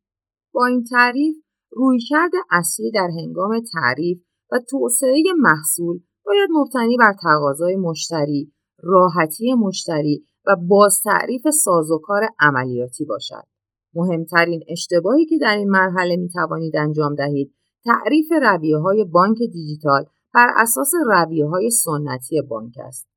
با 0.53 0.67
این 0.67 0.85
تعریف 0.85 1.37
رویکرد 1.71 2.31
اصلی 2.51 2.91
در 2.91 3.09
هنگام 3.19 3.61
تعریف 3.73 4.19
و 4.53 4.59
توسعه 4.71 5.23
محصول 5.39 6.01
باید 6.27 6.51
مبتنی 6.53 6.97
بر 6.97 7.15
تقاضای 7.23 7.77
مشتری 7.77 8.53
راحتی 8.83 9.55
مشتری 9.55 10.25
و 10.47 10.57
باز 10.69 11.03
تعریف 11.03 11.51
سازوکار 11.51 12.29
عملیاتی 12.41 13.05
باشد 13.05 13.45
مهمترین 13.95 14.65
اشتباهی 14.69 15.27
که 15.27 15.39
در 15.39 15.57
این 15.57 15.71
مرحله 15.71 16.17
می 16.17 16.29
توانید 16.29 16.77
انجام 16.77 17.15
دهید 17.15 17.55
تعریف 17.85 18.27
رویه 18.43 18.79
های 18.79 19.05
بانک 19.05 19.39
دیجیتال 19.39 20.05
بر 20.35 20.49
اساس 20.57 20.93
رویه 21.07 21.47
های 21.47 21.71
سنتی 21.71 22.43
بانک 22.43 22.75
است. 22.79 23.09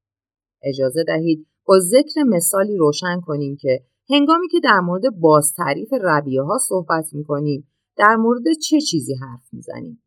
اجازه 0.64 1.04
دهید 1.04 1.48
با 1.66 1.80
ذکر 1.80 2.24
مثالی 2.24 2.78
روشن 2.78 3.22
کنیم 3.22 3.58
که 3.60 3.84
هنگامی 4.14 4.48
که 4.48 4.60
در 4.60 4.80
مورد 4.80 5.20
باز 5.20 5.54
تعریف 5.54 5.94
رویه 6.02 6.42
ها 6.42 6.58
صحبت 6.58 7.14
می 7.14 7.24
کنیم 7.24 7.68
در 7.98 8.16
مورد 8.16 8.44
چه 8.62 8.82
چیزی 8.82 9.16
حرف 9.16 9.54
می 9.54 9.62
زنیم. 9.62 10.04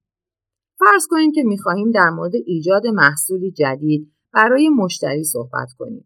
فرض 0.79 1.07
کنیم 1.11 1.33
که 1.33 1.43
می 1.43 1.59
خواهیم 1.59 1.91
در 1.91 2.11
مورد 2.11 2.33
ایجاد 2.47 2.87
محصولی 2.87 3.51
جدید 3.51 4.13
برای 4.33 4.69
مشتری 4.69 5.25
صحبت 5.25 5.69
کنیم. 5.79 6.05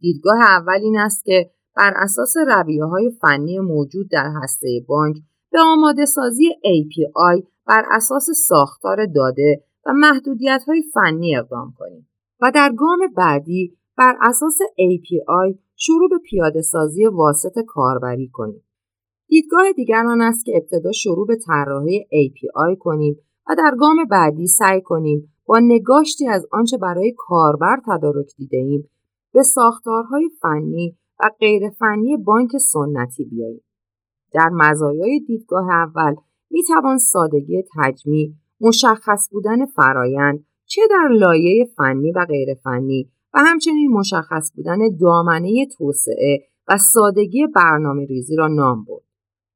دیدگاه 0.00 0.40
اول 0.40 0.80
این 0.82 0.98
است 0.98 1.24
که 1.24 1.50
بر 1.76 1.92
اساس 1.96 2.34
رویه 2.46 2.84
های 2.84 3.10
فنی 3.10 3.58
موجود 3.58 4.10
در 4.10 4.32
هسته 4.42 4.68
بانک 4.88 5.16
به 5.52 5.60
آماده 5.60 6.04
سازی 6.04 6.48
API 6.48 7.46
بر 7.66 7.84
اساس 7.90 8.26
ساختار 8.46 9.06
داده 9.06 9.64
و 9.86 9.92
محدودیت 9.92 10.62
های 10.66 10.82
فنی 10.94 11.36
اقدام 11.36 11.74
کنیم 11.78 12.08
و 12.40 12.50
در 12.54 12.72
گام 12.78 12.98
بعدی 13.16 13.76
بر 13.96 14.16
اساس 14.20 14.58
API 14.62 15.58
شروع 15.84 16.08
به 16.08 16.18
پیاده 16.18 16.60
سازی 16.60 17.06
واسط 17.06 17.58
کاربری 17.66 18.28
کنیم. 18.28 18.64
دیدگاه 19.28 19.72
دیگر 19.72 20.06
آن 20.06 20.20
است 20.20 20.44
که 20.44 20.52
ابتدا 20.56 20.92
شروع 20.92 21.26
به 21.26 21.36
طراحی 21.36 22.00
API 22.00 22.78
کنیم 22.78 23.16
و 23.48 23.54
در 23.58 23.76
گام 23.78 23.96
بعدی 24.10 24.46
سعی 24.46 24.80
کنیم 24.80 25.34
با 25.46 25.58
نگاشتی 25.58 26.28
از 26.28 26.46
آنچه 26.52 26.76
برای 26.76 27.14
کاربر 27.18 27.80
تدارک 27.86 28.26
دیده 28.36 28.56
ایم 28.56 28.88
به 29.32 29.42
ساختارهای 29.42 30.30
فنی 30.42 30.98
و 31.20 31.30
غیر 31.40 31.70
فنی 31.70 32.16
بانک 32.16 32.56
سنتی 32.56 33.24
بیاییم. 33.24 33.64
در 34.32 34.48
مزایای 34.52 35.20
دیدگاه 35.20 35.70
اول 35.70 36.14
می 36.50 36.62
توان 36.62 36.98
سادگی 36.98 37.62
تجمیع، 37.76 38.32
مشخص 38.60 39.28
بودن 39.32 39.66
فرایند 39.66 40.44
چه 40.66 40.82
در 40.90 41.08
لایه 41.08 41.68
فنی 41.76 42.12
و 42.12 42.24
غیر 42.28 42.54
فنی 42.64 43.12
و 43.34 43.38
همچنین 43.38 43.90
مشخص 43.90 44.52
بودن 44.56 44.78
دامنه 45.00 45.66
توسعه 45.78 46.40
و 46.68 46.78
سادگی 46.78 47.46
برنامه 47.46 48.06
ریزی 48.06 48.36
را 48.36 48.48
نام 48.48 48.84
برد. 48.84 49.04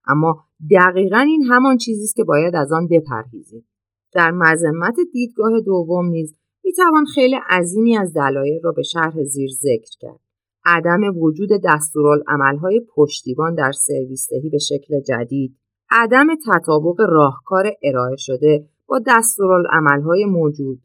اما 0.06 0.45
دقیقا 0.71 1.18
این 1.18 1.42
همان 1.42 1.76
چیزی 1.76 2.04
است 2.04 2.16
که 2.16 2.25
باید 2.25 2.56
از 2.56 2.73
آن 2.73 2.88
بپرهیزیم. 2.88 3.66
در 4.12 4.30
مذمت 4.30 4.97
دیدگاه 5.12 5.61
دوم 5.61 6.06
نیز 6.06 6.35
می 6.64 6.73
توان 6.73 7.04
خیلی 7.14 7.37
عظیمی 7.50 7.97
از 7.97 8.12
دلایل 8.16 8.61
را 8.62 8.73
به 8.73 8.83
شرح 8.83 9.23
زیر 9.23 9.50
ذکر 9.50 9.90
کرد. 10.00 10.21
عدم 10.64 11.00
وجود 11.23 11.49
دستورالعملهای 11.64 12.87
پشتیبان 12.95 13.54
در 13.54 13.73
سرویس 13.73 14.28
دهی 14.30 14.50
به 14.50 14.59
شکل 14.59 15.00
جدید، 15.00 15.56
عدم 15.90 16.26
تطابق 16.47 17.00
راهکار 17.00 17.73
ارائه 17.83 18.16
شده 18.16 18.68
با 18.87 19.00
دستورالعملهای 19.06 20.25
موجود، 20.25 20.78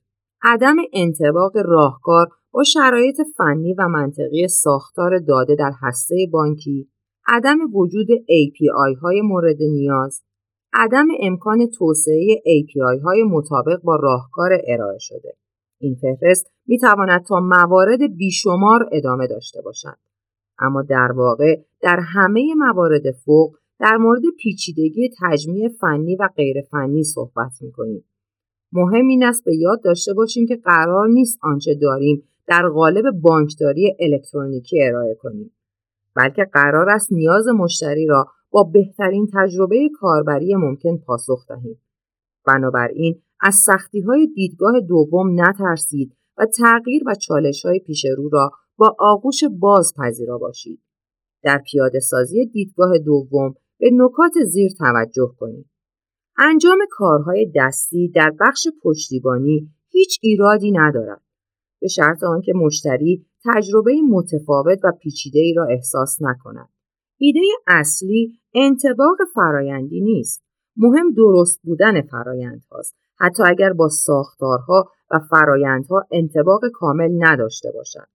عدم 0.43 0.75
انتباق 0.93 1.57
راهکار 1.57 2.27
با 2.53 2.63
شرایط 2.63 3.15
فنی 3.37 3.73
و 3.73 3.87
منطقی 3.87 4.47
ساختار 4.47 5.19
داده 5.19 5.55
در 5.55 5.71
هسته 5.81 6.15
بانکی، 6.31 6.89
عدم 7.27 7.57
وجود 7.75 8.07
API 8.11 8.99
های 9.01 9.21
مورد 9.21 9.57
نیاز، 9.61 10.21
عدم 10.73 11.07
امکان 11.19 11.67
توسعه 11.77 12.35
API 12.35 13.03
های 13.03 13.23
مطابق 13.23 13.81
با 13.83 13.95
راهکار 13.95 14.51
ارائه 14.67 14.97
شده. 14.99 15.33
این 15.79 15.95
فهرست 15.95 16.47
می 16.67 16.77
تواند 16.77 17.25
تا 17.25 17.39
موارد 17.39 18.15
بیشمار 18.17 18.89
ادامه 18.91 19.27
داشته 19.27 19.61
باشد. 19.61 19.97
اما 20.59 20.81
در 20.81 21.11
واقع 21.11 21.55
در 21.81 21.99
همه 21.99 22.53
موارد 22.57 23.11
فوق 23.11 23.55
در 23.79 23.97
مورد 23.97 24.21
پیچیدگی 24.39 25.09
تجمیع 25.21 25.69
فنی 25.69 26.15
و 26.15 26.29
غیر 26.35 26.61
فنی 26.71 27.03
صحبت 27.03 27.51
می 27.61 27.71
کنیم. 27.71 28.03
مهم 28.73 29.07
این 29.07 29.23
است 29.23 29.45
به 29.45 29.55
یاد 29.55 29.83
داشته 29.83 30.13
باشیم 30.13 30.47
که 30.47 30.55
قرار 30.55 31.07
نیست 31.07 31.39
آنچه 31.41 31.75
داریم 31.75 32.23
در 32.47 32.69
قالب 32.69 33.11
بانکداری 33.21 33.97
الکترونیکی 33.99 34.83
ارائه 34.83 35.15
کنیم 35.15 35.51
بلکه 36.15 36.43
قرار 36.53 36.89
است 36.89 37.11
نیاز 37.11 37.47
مشتری 37.47 38.05
را 38.05 38.25
با 38.51 38.63
بهترین 38.63 39.27
تجربه 39.33 39.89
کاربری 39.99 40.55
ممکن 40.55 40.97
پاسخ 40.97 41.47
دهیم 41.47 41.81
بنابراین 42.45 43.21
از 43.41 43.55
سختی 43.55 44.01
های 44.01 44.27
دیدگاه 44.27 44.79
دوم 44.79 45.41
نترسید 45.41 46.17
و 46.37 46.45
تغییر 46.45 47.03
و 47.05 47.15
چالش 47.15 47.65
های 47.65 47.79
پیش 47.79 48.05
رو 48.17 48.29
را 48.29 48.51
با 48.77 48.95
آغوش 48.99 49.43
باز 49.59 49.93
پذیرا 49.97 50.37
باشید. 50.37 50.81
در 51.43 51.61
پیاده 51.71 51.99
سازی 51.99 52.45
دیدگاه 52.45 52.97
دوم 52.97 53.55
به 53.79 53.89
نکات 53.93 54.31
زیر 54.45 54.71
توجه 54.77 55.35
کنید. 55.39 55.65
انجام 56.37 56.77
کارهای 56.89 57.51
دستی 57.55 58.11
در 58.15 58.31
بخش 58.39 58.67
پشتیبانی 58.83 59.69
هیچ 59.89 60.19
ایرادی 60.21 60.71
ندارد. 60.71 61.21
به 61.81 61.87
شرط 61.87 62.23
آنکه 62.23 62.53
مشتری 62.55 63.25
تجربه 63.45 64.01
متفاوت 64.09 64.79
و 64.83 64.91
پیچیده 65.01 65.39
ای 65.39 65.53
را 65.53 65.65
احساس 65.65 66.17
نکند. 66.21 66.69
ایده 67.17 67.39
اصلی 67.67 68.39
انتباق 68.53 69.17
فرایندی 69.35 70.01
نیست. 70.01 70.43
مهم 70.77 71.13
درست 71.13 71.61
بودن 71.63 72.01
فرایند 72.01 72.63
هاست. 72.71 72.95
حتی 73.17 73.43
اگر 73.45 73.73
با 73.73 73.89
ساختارها 73.89 74.89
و 75.11 75.19
فرایندها 75.19 76.07
انتباق 76.11 76.61
کامل 76.73 77.09
نداشته 77.17 77.71
باشد. 77.75 78.07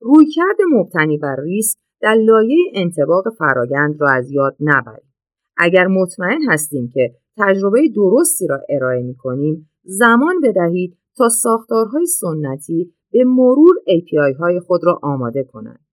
رویکرد 0.00 0.56
مبتنی 0.72 1.18
بر 1.18 1.36
ریسک 1.40 1.78
در 2.00 2.14
لایه 2.14 2.56
انتباق 2.74 3.24
فرایند 3.38 4.00
را 4.00 4.10
از 4.10 4.30
یاد 4.30 4.56
نبرید. 4.60 5.10
اگر 5.56 5.86
مطمئن 5.86 6.40
هستیم 6.50 6.90
که 6.94 7.14
تجربه 7.38 7.88
درستی 7.94 8.46
را 8.46 8.60
ارائه 8.68 9.02
می 9.02 9.14
کنیم، 9.14 9.70
زمان 9.84 10.40
بدهید 10.42 10.96
تا 11.16 11.28
ساختارهای 11.28 12.06
سنتی 12.06 12.94
به 13.12 13.24
مرور 13.24 13.74
API 13.88 14.36
های 14.38 14.60
خود 14.60 14.80
را 14.84 14.98
آماده 15.02 15.44
کنند. 15.44 15.84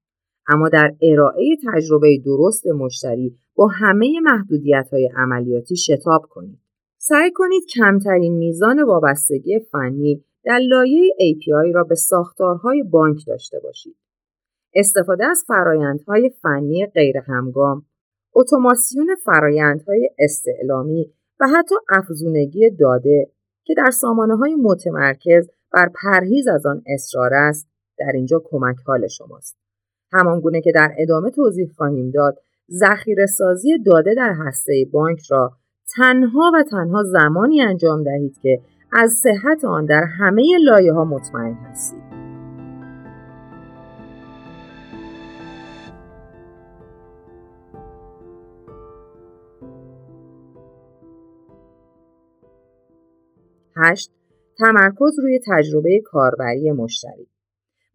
اما 0.47 0.69
در 0.69 0.95
ارائه 1.01 1.57
تجربه 1.73 2.21
درست 2.25 2.67
مشتری 2.67 3.37
با 3.55 3.67
همه 3.67 4.19
محدودیت 4.23 4.89
های 4.91 5.09
عملیاتی 5.17 5.75
شتاب 5.75 6.21
کنید. 6.29 6.59
سعی 6.97 7.31
کنید 7.31 7.63
کمترین 7.75 8.33
میزان 8.33 8.83
وابستگی 8.83 9.59
فنی 9.59 10.23
در 10.43 10.59
لایه 10.59 11.13
API 11.19 11.75
را 11.75 11.83
به 11.83 11.95
ساختارهای 11.95 12.83
بانک 12.83 13.17
داشته 13.27 13.59
باشید. 13.63 13.95
استفاده 14.73 15.25
از 15.25 15.43
فرایندهای 15.47 16.29
فنی 16.41 16.85
غیر 16.85 17.17
همگام، 17.17 17.85
اتوماسیون 18.35 19.15
فرایندهای 19.25 20.09
استعلامی 20.19 21.13
و 21.39 21.47
حتی 21.47 21.75
افزونگی 21.89 22.69
داده 22.79 23.31
که 23.63 23.73
در 23.77 23.91
سامانه 23.91 24.35
های 24.35 24.55
متمرکز 24.55 25.49
بر 25.77 25.89
پرهیز 26.03 26.47
از 26.47 26.65
آن 26.65 26.81
اصرار 26.87 27.33
است 27.33 27.67
در 27.99 28.11
اینجا 28.13 28.41
کمک 28.45 28.75
حال 28.85 29.07
شماست. 29.07 29.57
همان 30.13 30.39
گونه 30.39 30.61
که 30.61 30.71
در 30.71 30.95
ادامه 30.97 31.31
توضیح 31.31 31.71
خواهیم 31.77 32.11
داد 32.11 32.37
ذخیره 32.71 33.25
سازی 33.25 33.77
داده 33.85 34.13
در 34.13 34.35
هسته 34.45 34.85
بانک 34.91 35.19
را 35.29 35.51
تنها 35.95 36.51
و 36.53 36.63
تنها 36.63 37.03
زمانی 37.03 37.61
انجام 37.61 38.03
دهید 38.03 38.37
که 38.41 38.61
از 38.91 39.11
صحت 39.11 39.65
آن 39.65 39.85
در 39.85 40.03
همه 40.03 40.43
لایه 40.63 40.93
ها 40.93 41.05
مطمئن 41.05 41.53
هستید. 41.53 42.03
هشت 53.75 54.11
تمرکز 54.57 55.19
روی 55.19 55.39
تجربه 55.47 56.01
کاربری 56.05 56.71
مشتری 56.71 57.27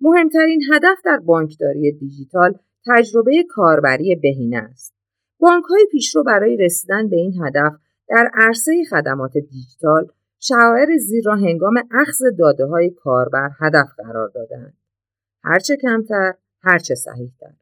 مهمترین 0.01 0.62
هدف 0.72 0.98
در 1.05 1.18
بانکداری 1.18 1.92
دیجیتال 1.92 2.55
تجربه 2.87 3.44
کاربری 3.51 4.16
بهینه 4.16 4.57
است. 4.57 4.94
بانک 5.38 5.64
های 5.64 5.87
پیشرو 5.90 6.22
برای 6.22 6.57
رسیدن 6.57 7.09
به 7.09 7.16
این 7.16 7.35
هدف 7.42 7.72
در 8.09 8.31
عرصه 8.35 8.72
خدمات 8.90 9.33
دیجیتال 9.33 10.07
شعائر 10.38 10.96
زیر 10.96 11.25
را 11.27 11.37
هنگام 11.37 11.75
اخذ 11.90 12.22
داده 12.38 12.66
های 12.66 12.90
کاربر 12.90 13.51
هدف 13.61 13.88
قرار 13.96 14.29
دادند. 14.35 14.75
هرچه 15.44 15.77
کمتر، 15.77 16.35
هرچه 16.62 16.94
صحیحتر. 16.94 17.53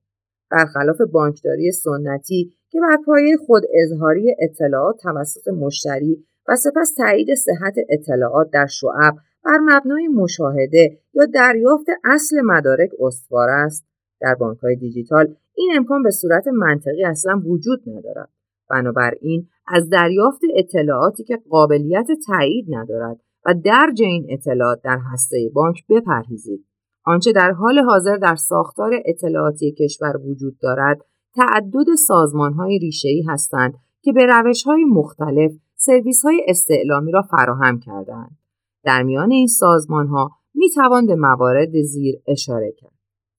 برخلاف 0.50 1.00
بانکداری 1.12 1.72
سنتی 1.72 2.52
که 2.70 2.80
بر 2.80 2.98
پایه 3.06 3.36
خود 3.36 3.62
اظهاری 3.84 4.36
اطلاعات 4.38 5.00
توسط 5.02 5.48
مشتری 5.48 6.24
و 6.50 6.56
سپس 6.56 6.94
تایید 6.94 7.34
صحت 7.34 7.74
اطلاعات 7.88 8.50
در 8.52 8.66
شعب 8.66 9.14
بر 9.44 9.58
مبنای 9.58 10.08
مشاهده 10.08 10.98
یا 11.14 11.24
دریافت 11.34 11.86
اصل 12.04 12.40
مدارک 12.44 12.90
استوار 13.00 13.50
است. 13.50 13.86
در 14.20 14.34
بانک 14.34 14.58
های 14.58 14.76
دیجیتال 14.76 15.34
این 15.54 15.72
امکان 15.76 16.02
به 16.02 16.10
صورت 16.10 16.48
منطقی 16.48 17.04
اصلا 17.04 17.42
وجود 17.46 17.82
ندارد. 17.86 18.28
بنابراین 18.70 19.48
از 19.66 19.88
دریافت 19.88 20.40
اطلاعاتی 20.54 21.24
که 21.24 21.38
قابلیت 21.50 22.06
تایید 22.26 22.66
ندارد 22.68 23.16
و 23.46 23.54
درج 23.64 24.02
این 24.02 24.26
اطلاعات 24.30 24.80
در 24.84 24.98
هسته 25.12 25.50
بانک 25.54 25.86
بپرهیزید. 25.88 26.64
آنچه 27.04 27.32
در 27.32 27.50
حال 27.50 27.78
حاضر 27.78 28.16
در 28.16 28.34
ساختار 28.34 28.92
اطلاعاتی 29.04 29.72
کشور 29.72 30.16
وجود 30.16 30.58
دارد 30.62 30.98
تعدد 31.34 31.94
سازمان 32.06 32.52
های 32.52 32.78
ریشه‌ای 32.78 33.22
هستند 33.28 33.74
که 34.02 34.12
به 34.12 34.26
روش 34.26 34.62
های 34.62 34.84
مختلف 34.84 35.52
سرویس 35.82 36.24
های 36.24 36.44
استعلامی 36.48 37.12
را 37.12 37.22
فراهم 37.22 37.80
کردند. 37.80 38.38
در 38.84 39.02
میان 39.02 39.30
این 39.30 39.46
سازمان 39.46 40.06
ها 40.06 40.30
می 40.54 40.70
توان 40.70 41.06
به 41.06 41.16
موارد 41.16 41.82
زیر 41.82 42.14
اشاره 42.26 42.72
کرد. 42.72 42.92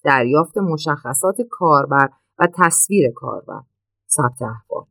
دریافت 0.03 0.57
مشخصات 0.57 1.41
کاربر 1.49 2.09
و 2.39 2.47
تصویر 2.55 3.11
کاربر، 3.11 3.61
ثبت 4.09 4.41
احوال، 4.41 4.85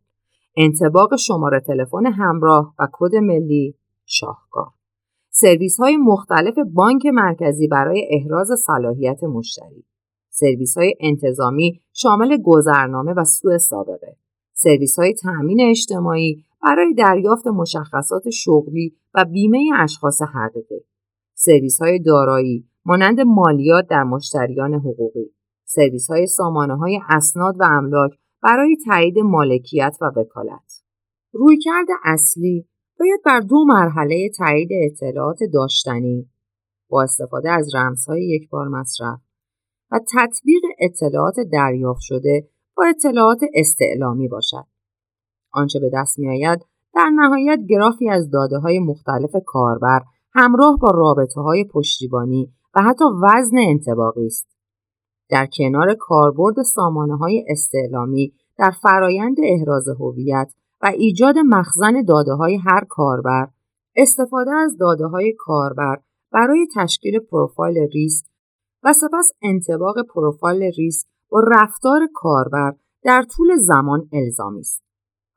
انتباق 0.57 1.17
شماره 1.17 1.61
تلفن 1.61 2.07
همراه 2.07 2.75
و 2.79 2.89
کد 2.93 3.15
ملی 3.15 3.75
شاهکار. 4.07 4.71
سرویس 5.31 5.81
های 5.81 5.97
مختلف 5.97 6.55
بانک 6.73 7.07
مرکزی 7.07 7.69
برای 7.69 8.09
احراز 8.11 8.49
صلاحیت 8.67 9.25
مشتری. 9.25 9.85
سرویس 10.31 10.79
های 10.79 10.95
انتظامی 11.01 11.81
شامل 11.93 12.37
گذرنامه 12.45 13.13
و 13.13 13.25
سوء 13.25 13.59
سابقه. 13.59 14.17
سرویس 14.53 14.99
های 14.99 15.15
تأمین 15.15 15.61
اجتماعی 15.61 16.45
برای 16.63 16.95
دریافت 16.95 17.47
مشخصات 17.47 18.31
شغلی 18.31 18.97
و 19.15 19.25
بیمه 19.25 19.59
اشخاص 19.79 20.23
حقیقی. 20.23 20.85
سرویس 21.35 21.83
های 21.83 21.99
دارایی 21.99 22.69
مانند 22.85 23.21
مالیات 23.21 23.87
در 23.87 24.03
مشتریان 24.03 24.75
حقوقی. 24.75 25.35
سرویس 25.65 26.11
های 26.11 26.27
سامانه 26.27 26.77
های 26.77 27.01
اسناد 27.09 27.55
و 27.61 27.65
املاک 27.65 28.11
برای 28.43 28.77
تایید 28.87 29.19
مالکیت 29.19 29.97
و 30.01 30.05
وکالت. 30.05 30.83
رویکرد 31.33 31.87
اصلی 32.05 32.69
باید 33.01 33.21
بر 33.25 33.41
دو 33.41 33.65
مرحله 33.65 34.31
تایید 34.39 34.69
اطلاعات 34.73 35.39
داشتنی 35.53 36.31
با 36.91 37.03
استفاده 37.03 37.51
از 37.51 37.75
رمزهای 37.75 38.29
یک 38.29 38.51
بار 38.51 38.69
مصرف 38.69 39.21
و 39.91 39.99
تطبیق 39.99 40.63
اطلاعات 40.81 41.35
دریافت 41.53 42.01
شده 42.01 42.49
با 42.77 42.85
اطلاعات 42.85 43.41
استعلامی 43.55 44.29
باشد. 44.29 44.67
آنچه 45.53 45.81
به 45.81 45.91
دست 45.95 46.19
می 46.19 46.29
آید 46.29 46.65
در 46.95 47.11
نهایت 47.15 47.59
گرافی 47.69 48.11
از 48.11 48.31
داده 48.31 48.59
های 48.59 48.79
مختلف 48.79 49.37
کاربر 49.47 50.03
همراه 50.33 50.79
با 50.79 50.91
رابطه 50.91 51.41
های 51.41 51.65
پشتیبانی 51.65 52.53
و 52.75 52.83
حتی 52.83 53.05
وزن 53.23 53.59
انتباقی 53.59 54.27
است. 54.27 54.47
در 55.29 55.49
کنار 55.59 55.95
کاربرد 55.95 56.63
سامانه 56.63 57.17
های 57.17 57.45
استعلامی 57.49 58.33
در 58.59 58.71
فرایند 58.71 59.37
احراز 59.43 59.89
هویت 59.89 60.53
و 60.83 60.87
ایجاد 60.87 61.39
مخزن 61.39 62.03
داده 62.09 62.33
های 62.33 62.57
هر 62.57 62.85
کاربر 62.89 63.49
استفاده 63.97 64.51
از 64.51 64.77
داده 64.79 65.07
های 65.07 65.35
کاربر 65.39 66.01
برای 66.33 66.67
تشکیل 66.77 67.19
پروفایل 67.19 67.79
ریسک 67.79 68.27
و 68.83 68.93
سپس 68.93 69.33
انتباق 69.43 70.03
پروفایل 70.15 70.63
ریسک 70.63 71.07
با 71.31 71.41
رفتار 71.41 72.01
کاربر 72.15 72.75
در 73.03 73.23
طول 73.37 73.57
زمان 73.57 74.09
الزامی 74.13 74.61
است. 74.61 74.90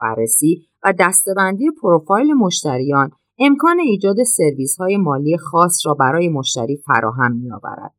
بررسی 0.04 0.68
و 0.84 0.94
دستبندی 1.00 1.72
پروفایل 1.82 2.34
مشتریان 2.34 3.12
امکان 3.39 3.80
ایجاد 3.80 4.24
سرویس 4.24 4.78
های 4.78 4.98
مالی 4.98 5.38
خاص 5.38 5.86
را 5.86 5.94
برای 5.94 6.30
مشتری 6.30 6.78
فراهم 6.78 7.32
می 7.32 7.52
آورد. 7.52 7.94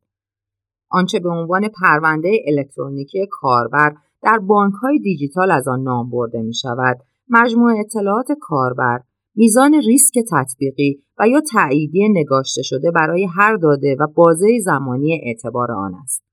آنچه 0.89 1.19
به 1.19 1.29
عنوان 1.29 1.67
پرونده 1.67 2.39
الکترونیکی 2.47 3.27
کاربر 3.31 3.95
در 4.23 4.39
بانک 4.39 4.73
های 4.73 4.99
دیجیتال 4.99 5.51
از 5.51 5.67
آن 5.67 5.83
نام 5.83 6.09
برده 6.09 6.41
می 6.41 6.53
شود 6.53 6.97
مجموع 7.29 7.79
اطلاعات 7.79 8.27
کاربر 8.41 8.99
میزان 9.35 9.73
ریسک 9.73 10.13
تطبیقی 10.31 11.03
و 11.19 11.27
یا 11.27 11.41
تأییدی 11.51 12.09
نگاشته 12.09 12.61
شده 12.61 12.91
برای 12.91 13.27
هر 13.37 13.55
داده 13.55 13.95
و 13.99 14.07
بازه 14.15 14.59
زمانی 14.63 15.21
اعتبار 15.25 15.71
آن 15.71 15.95
است. 16.03 16.23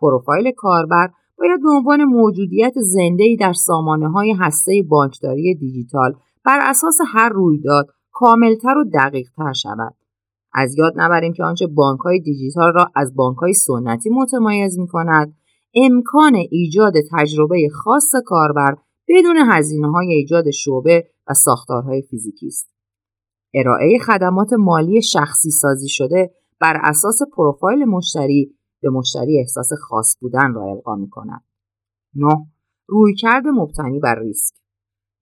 پروفایل 0.00 0.52
کاربر 0.56 1.10
باید 1.38 1.62
به 1.62 1.70
عنوان 1.70 2.04
موجودیت 2.04 2.74
زنده‌ای 2.76 3.36
در 3.36 3.52
سامانه 3.52 4.10
های 4.10 4.34
هسته 4.38 4.82
بانکداری 4.88 5.54
دیجیتال 5.54 6.14
بر 6.44 6.58
اساس 6.62 6.98
هر 7.06 7.28
رویداد 7.28 7.86
کاملتر 8.12 8.78
و 8.78 8.84
دقیقتر 8.94 9.52
شود. 9.52 9.94
از 10.52 10.78
یاد 10.78 10.92
نبریم 10.96 11.32
که 11.32 11.44
آنچه 11.44 11.66
بانک 11.66 12.00
های 12.00 12.20
دیجیتال 12.20 12.72
را 12.72 12.90
از 12.96 13.14
بانک 13.14 13.38
های 13.38 13.52
سنتی 13.54 14.10
متمایز 14.10 14.78
می 14.78 14.86
کند، 14.86 15.34
امکان 15.74 16.34
ایجاد 16.50 16.92
تجربه 17.12 17.68
خاص 17.74 18.12
کاربر 18.26 18.76
بدون 19.08 19.36
هزینه 19.50 19.90
های 19.90 20.12
ایجاد 20.12 20.50
شعبه 20.50 21.04
و 21.28 21.34
ساختارهای 21.34 22.02
فیزیکی 22.02 22.46
است. 22.46 22.74
ارائه 23.54 23.98
خدمات 23.98 24.52
مالی 24.52 25.02
شخصی 25.02 25.50
سازی 25.50 25.88
شده 25.88 26.30
بر 26.60 26.80
اساس 26.82 27.18
پروفایل 27.36 27.84
مشتری 27.84 28.54
به 28.84 28.90
مشتری 28.90 29.38
احساس 29.38 29.72
خاص 29.72 30.16
بودن 30.20 30.54
را 30.54 30.64
القا 30.64 30.94
می 30.94 31.10
کند. 31.10 31.42
9. 32.14 32.26
رویکرد 32.86 33.46
مبتنی 33.46 33.98
بر 33.98 34.18
ریسک 34.18 34.54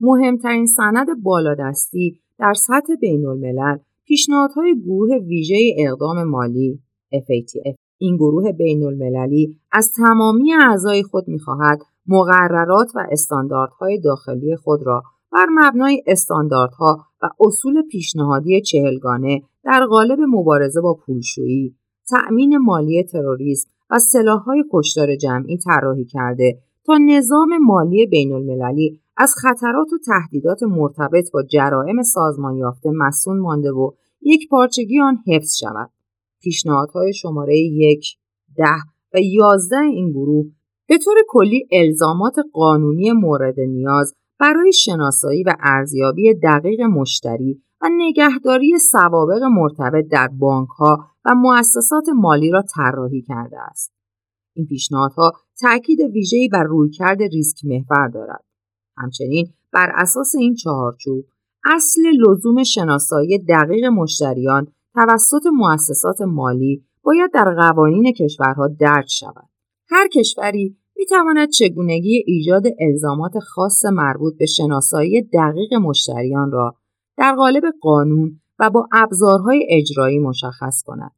مهمترین 0.00 0.66
سند 0.66 1.22
بالادستی 1.22 2.20
در 2.38 2.52
سطح 2.54 2.94
بین 3.00 3.26
الملل 3.26 3.78
پیشنهادهای 4.04 4.80
گروه 4.80 5.16
ویژه 5.16 5.74
اقدام 5.78 6.24
مالی 6.24 6.82
FATF 7.14 7.74
این 7.98 8.16
گروه 8.16 8.52
بین 8.52 8.82
المللی 8.82 9.56
از 9.72 9.92
تمامی 9.92 10.54
اعضای 10.54 11.02
خود 11.02 11.28
می‌خواهد 11.28 11.78
مقررات 12.06 12.88
و 12.94 13.06
استانداردهای 13.10 14.00
داخلی 14.00 14.56
خود 14.56 14.86
را 14.86 15.02
بر 15.32 15.46
مبنای 15.50 16.02
استانداردها 16.06 17.06
و 17.22 17.28
اصول 17.40 17.82
پیشنهادی 17.90 18.60
چهلگانه 18.60 19.42
در 19.64 19.86
قالب 19.86 20.18
مبارزه 20.28 20.80
با 20.80 20.94
پولشویی، 20.94 21.74
تأمین 22.12 22.56
مالی 22.56 23.02
تروریسم 23.02 23.70
و 23.90 23.98
سلاحهای 23.98 24.64
کشتار 24.72 25.16
جمعی 25.16 25.58
طراحی 25.58 26.04
کرده 26.04 26.58
تا 26.86 26.98
نظام 26.98 27.58
مالی 27.62 28.06
بین 28.06 28.32
المللی 28.32 29.00
از 29.16 29.34
خطرات 29.42 29.92
و 29.92 29.98
تهدیدات 30.06 30.62
مرتبط 30.62 31.30
با 31.32 31.42
جرائم 31.42 32.02
سازمان 32.02 32.56
یافته 32.56 32.90
مسون 32.90 33.38
مانده 33.38 33.72
و 33.72 33.90
یک 34.20 34.48
پارچگی 34.48 35.00
آن 35.00 35.18
حفظ 35.26 35.56
شود. 35.56 35.90
پیشنهادهای 36.42 37.14
شماره 37.14 37.58
یک، 37.58 38.16
ده 38.56 38.76
و 39.14 39.20
یازده 39.20 39.80
این 39.80 40.10
گروه 40.10 40.46
به 40.88 40.98
طور 40.98 41.16
کلی 41.28 41.68
الزامات 41.72 42.34
قانونی 42.52 43.12
مورد 43.12 43.60
نیاز 43.60 44.14
برای 44.40 44.72
شناسایی 44.72 45.42
و 45.42 45.56
ارزیابی 45.60 46.34
دقیق 46.34 46.80
مشتری 46.80 47.62
و 47.82 47.88
نگهداری 47.92 48.78
سوابق 48.78 49.42
مرتبط 49.42 50.08
در 50.10 50.28
بانک 50.28 50.68
ها 50.68 51.06
و 51.24 51.34
مؤسسات 51.34 52.04
مالی 52.14 52.50
را 52.50 52.62
طراحی 52.76 53.22
کرده 53.22 53.60
است. 53.60 53.92
این 54.54 54.66
پیشنهادها 54.66 55.32
تاکید 55.60 56.00
ویژه‌ای 56.00 56.48
بر 56.48 56.62
رویکرد 56.62 57.22
ریسک 57.22 57.64
محور 57.64 58.08
دارد. 58.08 58.44
همچنین 58.96 59.46
بر 59.72 59.92
اساس 59.94 60.34
این 60.34 60.54
چهارچوب 60.54 61.24
اصل 61.64 62.00
لزوم 62.00 62.62
شناسایی 62.62 63.38
دقیق 63.38 63.84
مشتریان 63.84 64.66
توسط 64.94 65.46
مؤسسات 65.52 66.20
مالی 66.20 66.84
باید 67.02 67.30
در 67.34 67.54
قوانین 67.54 68.12
کشورها 68.12 68.68
درج 68.68 69.08
شود. 69.08 69.48
هر 69.90 70.08
کشوری 70.08 70.76
می 70.96 71.06
تواند 71.06 71.48
چگونگی 71.48 72.24
ایجاد 72.26 72.62
الزامات 72.80 73.38
خاص 73.38 73.84
مربوط 73.84 74.38
به 74.38 74.46
شناسایی 74.46 75.22
دقیق 75.22 75.74
مشتریان 75.74 76.50
را 76.50 76.74
در 77.16 77.34
قالب 77.34 77.62
قانون 77.80 78.40
و 78.58 78.70
با 78.70 78.88
ابزارهای 78.92 79.66
اجرایی 79.70 80.18
مشخص 80.18 80.82
کند. 80.82 81.12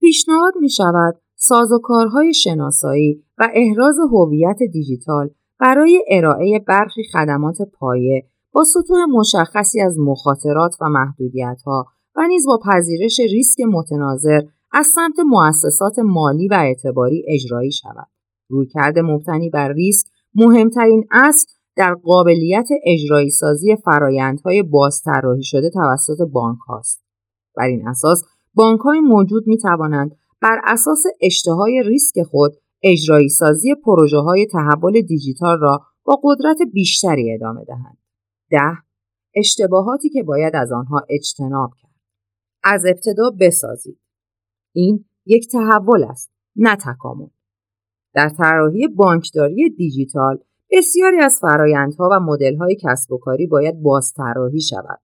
پیشنهاد 0.00 0.54
می 0.60 0.70
شود 0.70 1.20
سازوکارهای 1.36 2.34
شناسایی 2.34 3.24
و 3.38 3.48
احراز 3.54 3.96
هویت 4.12 4.58
دیجیتال 4.72 5.30
برای 5.60 6.04
ارائه 6.10 6.64
برخی 6.68 7.02
خدمات 7.12 7.56
پایه 7.62 8.26
با 8.52 8.64
سطوح 8.64 8.98
مشخصی 9.08 9.80
از 9.80 9.98
مخاطرات 9.98 10.76
و 10.80 10.88
محدودیتها 10.88 11.86
و 12.16 12.26
نیز 12.28 12.46
با 12.46 12.60
پذیرش 12.64 13.20
ریسک 13.20 13.60
متناظر 13.60 14.40
از 14.72 14.86
سمت 14.86 15.18
مؤسسات 15.26 15.98
مالی 15.98 16.48
و 16.48 16.54
اعتباری 16.54 17.24
اجرایی 17.28 17.72
شود. 17.72 18.08
رویکرد 18.48 18.98
مبتنی 18.98 19.50
بر 19.50 19.72
ریسک 19.72 20.06
مهمترین 20.34 21.06
اصل 21.10 21.48
در 21.76 21.94
قابلیت 21.94 22.68
اجرایی 22.84 23.30
سازی 23.30 23.76
فرایندهای 23.76 24.62
بازطراحی 24.62 25.42
شده 25.42 25.70
توسط 25.70 26.22
بانک 26.32 26.58
هاست. 26.68 27.04
بر 27.56 27.66
این 27.66 27.88
اساس 27.88 28.22
بانک 28.54 28.80
های 28.80 29.00
موجود 29.00 29.46
می 29.46 29.58
توانند 29.58 30.16
بر 30.40 30.60
اساس 30.64 31.02
اشتهای 31.20 31.82
ریسک 31.86 32.22
خود 32.22 32.52
اجرایی 32.82 33.28
سازی 33.28 33.74
پروژه 33.74 34.18
های 34.18 34.46
تحول 34.52 35.00
دیجیتال 35.02 35.60
را 35.60 35.82
با 36.04 36.20
قدرت 36.22 36.56
بیشتری 36.72 37.34
ادامه 37.34 37.64
دهند. 37.64 37.98
ده 38.50 38.78
اشتباهاتی 39.34 40.08
که 40.08 40.22
باید 40.22 40.56
از 40.56 40.72
آنها 40.72 41.02
اجتناب 41.10 41.70
کرد. 41.82 41.94
از 42.64 42.84
ابتدا 42.86 43.30
بسازید. 43.40 44.00
این 44.72 45.04
یک 45.26 45.48
تحول 45.48 46.04
است، 46.04 46.32
نه 46.56 46.76
تکامل. 46.76 47.28
در 48.14 48.28
طراحی 48.28 48.88
بانکداری 48.88 49.70
دیجیتال 49.70 50.38
بسیاری 50.70 51.20
از 51.20 51.38
فرایندها 51.40 52.08
و 52.12 52.20
مدل‌های 52.20 52.76
کسب 52.82 53.12
و 53.12 53.18
کاری 53.18 53.46
باید 53.46 53.82
بازطراحی 53.82 54.60
شود. 54.60 55.00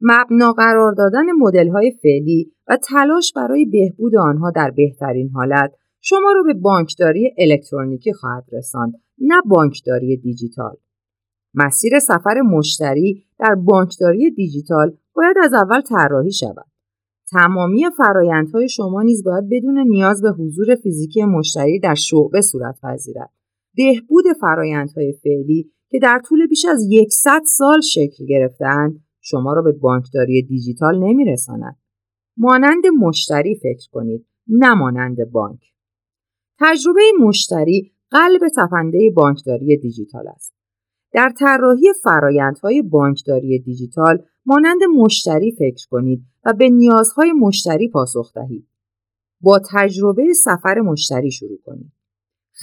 مبنا 0.00 0.52
قرار 0.52 0.92
دادن 0.92 1.32
مدل‌های 1.38 1.90
فعلی 2.02 2.52
و 2.68 2.76
تلاش 2.76 3.32
برای 3.36 3.64
بهبود 3.64 4.16
آنها 4.16 4.50
در 4.50 4.70
بهترین 4.70 5.30
حالت 5.34 5.72
شما 6.00 6.32
را 6.34 6.42
به 6.42 6.54
بانکداری 6.54 7.34
الکترونیکی 7.38 8.12
خواهد 8.12 8.44
رساند 8.52 8.92
نه 9.18 9.42
بانکداری 9.46 10.16
دیجیتال. 10.16 10.76
مسیر 11.54 11.98
سفر 11.98 12.40
مشتری 12.40 13.24
در 13.38 13.54
بانکداری 13.54 14.30
دیجیتال 14.30 14.96
باید 15.14 15.36
از 15.42 15.54
اول 15.54 15.80
طراحی 15.80 16.32
شود. 16.32 16.66
تمامی 17.30 17.84
فرایندهای 17.98 18.68
شما 18.68 19.02
نیز 19.02 19.24
باید 19.24 19.48
بدون 19.50 19.78
نیاز 19.78 20.22
به 20.22 20.30
حضور 20.30 20.74
فیزیکی 20.74 21.24
مشتری 21.24 21.80
در 21.80 21.94
شعبه 21.94 22.40
صورت 22.40 22.80
پذیرد. 22.82 23.30
بهبود 23.76 24.24
فرایندهای 24.40 25.12
فعلی 25.22 25.72
که 25.88 25.98
در 25.98 26.20
طول 26.24 26.46
بیش 26.46 26.64
از 26.64 26.86
یکصد 26.90 27.42
سال 27.46 27.80
شکل 27.80 28.26
گرفتند 28.26 29.04
شما 29.20 29.52
را 29.52 29.62
به 29.62 29.72
بانکداری 29.72 30.42
دیجیتال 30.42 30.98
نمیرساند. 30.98 31.76
مانند 32.36 32.86
مشتری 32.98 33.54
فکر 33.54 33.90
کنید 33.92 34.26
نه 34.48 34.74
مانند 34.74 35.30
بانک. 35.32 35.60
تجربه 36.60 37.00
مشتری 37.20 37.92
قلب 38.10 38.40
تپنده 38.56 39.10
بانکداری 39.16 39.76
دیجیتال 39.76 40.28
است. 40.28 40.54
در 41.12 41.32
طراحی 41.38 41.86
فرایندهای 42.02 42.82
بانکداری 42.82 43.58
دیجیتال 43.58 44.24
مانند 44.46 44.80
مشتری 44.96 45.52
فکر 45.58 45.86
کنید 45.90 46.24
و 46.44 46.52
به 46.52 46.68
نیازهای 46.68 47.32
مشتری 47.32 47.88
پاسخ 47.88 48.32
دهید. 48.34 48.68
با 49.40 49.60
تجربه 49.72 50.32
سفر 50.34 50.80
مشتری 50.80 51.30
شروع 51.30 51.58
کنید. 51.64 51.92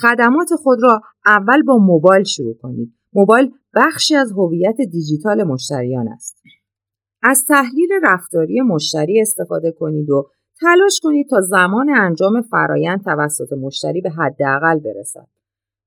خدمات 0.01 0.49
خود 0.63 0.83
را 0.83 1.01
اول 1.25 1.62
با 1.62 1.77
موبایل 1.77 2.23
شروع 2.23 2.57
کنید. 2.62 2.93
موبایل 3.13 3.51
بخشی 3.75 4.15
از 4.15 4.31
هویت 4.31 4.75
دیجیتال 4.91 5.43
مشتریان 5.43 6.07
است. 6.07 6.43
از 7.23 7.45
تحلیل 7.45 7.89
رفتاری 8.03 8.62
مشتری 8.62 9.21
استفاده 9.21 9.71
کنید 9.71 10.09
و 10.09 10.29
تلاش 10.62 10.99
کنید 11.03 11.29
تا 11.29 11.41
زمان 11.41 11.89
انجام 11.89 12.41
فرایند 12.41 13.03
توسط 13.03 13.53
مشتری 13.53 14.01
به 14.01 14.09
حداقل 14.09 14.79
برسد. 14.79 15.27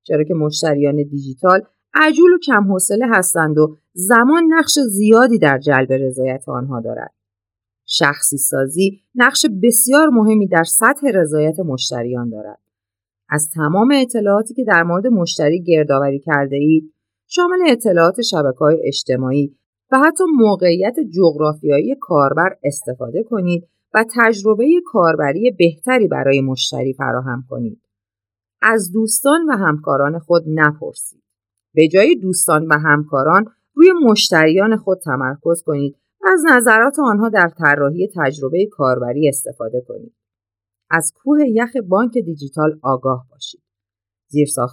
چرا 0.03 0.25
که 0.25 0.35
مشتریان 0.35 0.97
دیجیتال 0.97 1.63
عجول 1.95 2.33
و 2.33 2.39
کم 2.47 2.73
حوصله 2.73 3.07
هستند 3.11 3.59
و 3.59 3.77
زمان 3.93 4.45
نقش 4.49 4.79
زیادی 4.79 5.39
در 5.39 5.59
جلب 5.59 5.93
رضایت 5.93 6.49
آنها 6.49 6.81
دارد. 6.81 7.15
شخصی 7.87 8.39
سازی 8.39 9.03
نقش 9.15 9.47
بسیار 9.63 10.09
مهمی 10.09 10.49
در 10.49 10.65
سطح 10.65 11.07
رضایت 11.15 11.61
مشتریان 11.61 12.31
دارد. 12.31 12.62
از 13.33 13.51
تمام 13.51 13.93
اطلاعاتی 13.95 14.55
که 14.55 14.65
در 14.65 14.83
مورد 14.83 15.07
مشتری 15.07 15.63
گردآوری 15.63 16.19
کرده 16.19 16.57
اید 16.57 16.95
شامل 17.27 17.59
اطلاعات 17.69 18.21
شبکه 18.21 18.59
های 18.59 18.77
اجتماعی 18.85 19.57
و 19.93 19.99
حتی 19.99 20.25
موقعیت 20.39 20.97
جغرافیایی 21.17 21.97
کاربر 22.01 22.57
استفاده 22.63 23.23
کنید 23.23 23.69
و 23.95 24.05
تجربه 24.17 24.67
کاربری 24.87 25.51
بهتری 25.59 26.09
برای 26.09 26.41
مشتری 26.41 26.93
فراهم 26.93 27.45
کنید. 27.51 27.81
از 28.63 28.93
دوستان 28.93 29.49
و 29.49 29.53
همکاران 29.53 30.19
خود 30.19 30.43
نپرسید. 30.47 31.23
به 31.75 31.89
جای 31.89 32.15
دوستان 32.15 32.67
و 32.67 32.79
همکاران 32.79 33.45
روی 33.75 33.93
مشتریان 34.11 34.77
خود 34.77 34.99
تمرکز 34.99 35.63
کنید 35.67 35.97
و 36.21 36.29
از 36.33 36.43
نظرات 36.51 36.99
آنها 36.99 37.29
در 37.29 37.51
طراحی 37.59 38.09
تجربه 38.17 38.67
کاربری 38.73 39.29
استفاده 39.29 39.85
کنید. 39.89 40.22
از 40.93 41.13
کوه 41.15 41.39
یخ 41.49 41.77
بانک 41.89 42.13
دیجیتال 42.19 42.79
آگاه 42.83 43.27
باشید. 43.31 43.63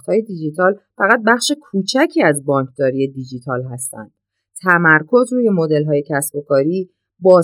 های 0.08 0.22
دیجیتال 0.22 0.80
فقط 0.96 1.22
بخش 1.26 1.52
کوچکی 1.60 2.22
از 2.22 2.44
بانکداری 2.44 3.08
دیجیتال 3.08 3.62
هستند. 3.62 4.12
تمرکز 4.62 5.32
روی 5.32 5.48
های 5.84 6.04
کسب 6.08 6.36
و 6.36 6.42
کاری، 6.42 6.90
با 7.20 7.42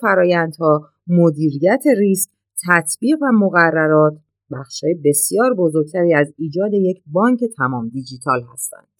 فرایندها، 0.00 0.88
مدیریت 1.06 1.82
ریسک، 1.98 2.30
تطبیق 2.68 3.18
و 3.22 3.32
مقررات 3.32 4.18
بخشهای 4.50 4.94
بسیار 5.04 5.54
بزرگتری 5.54 6.14
از 6.14 6.32
ایجاد 6.36 6.74
یک 6.74 7.02
بانک 7.06 7.40
تمام 7.56 7.88
دیجیتال 7.88 8.42
هستند. 8.52 8.97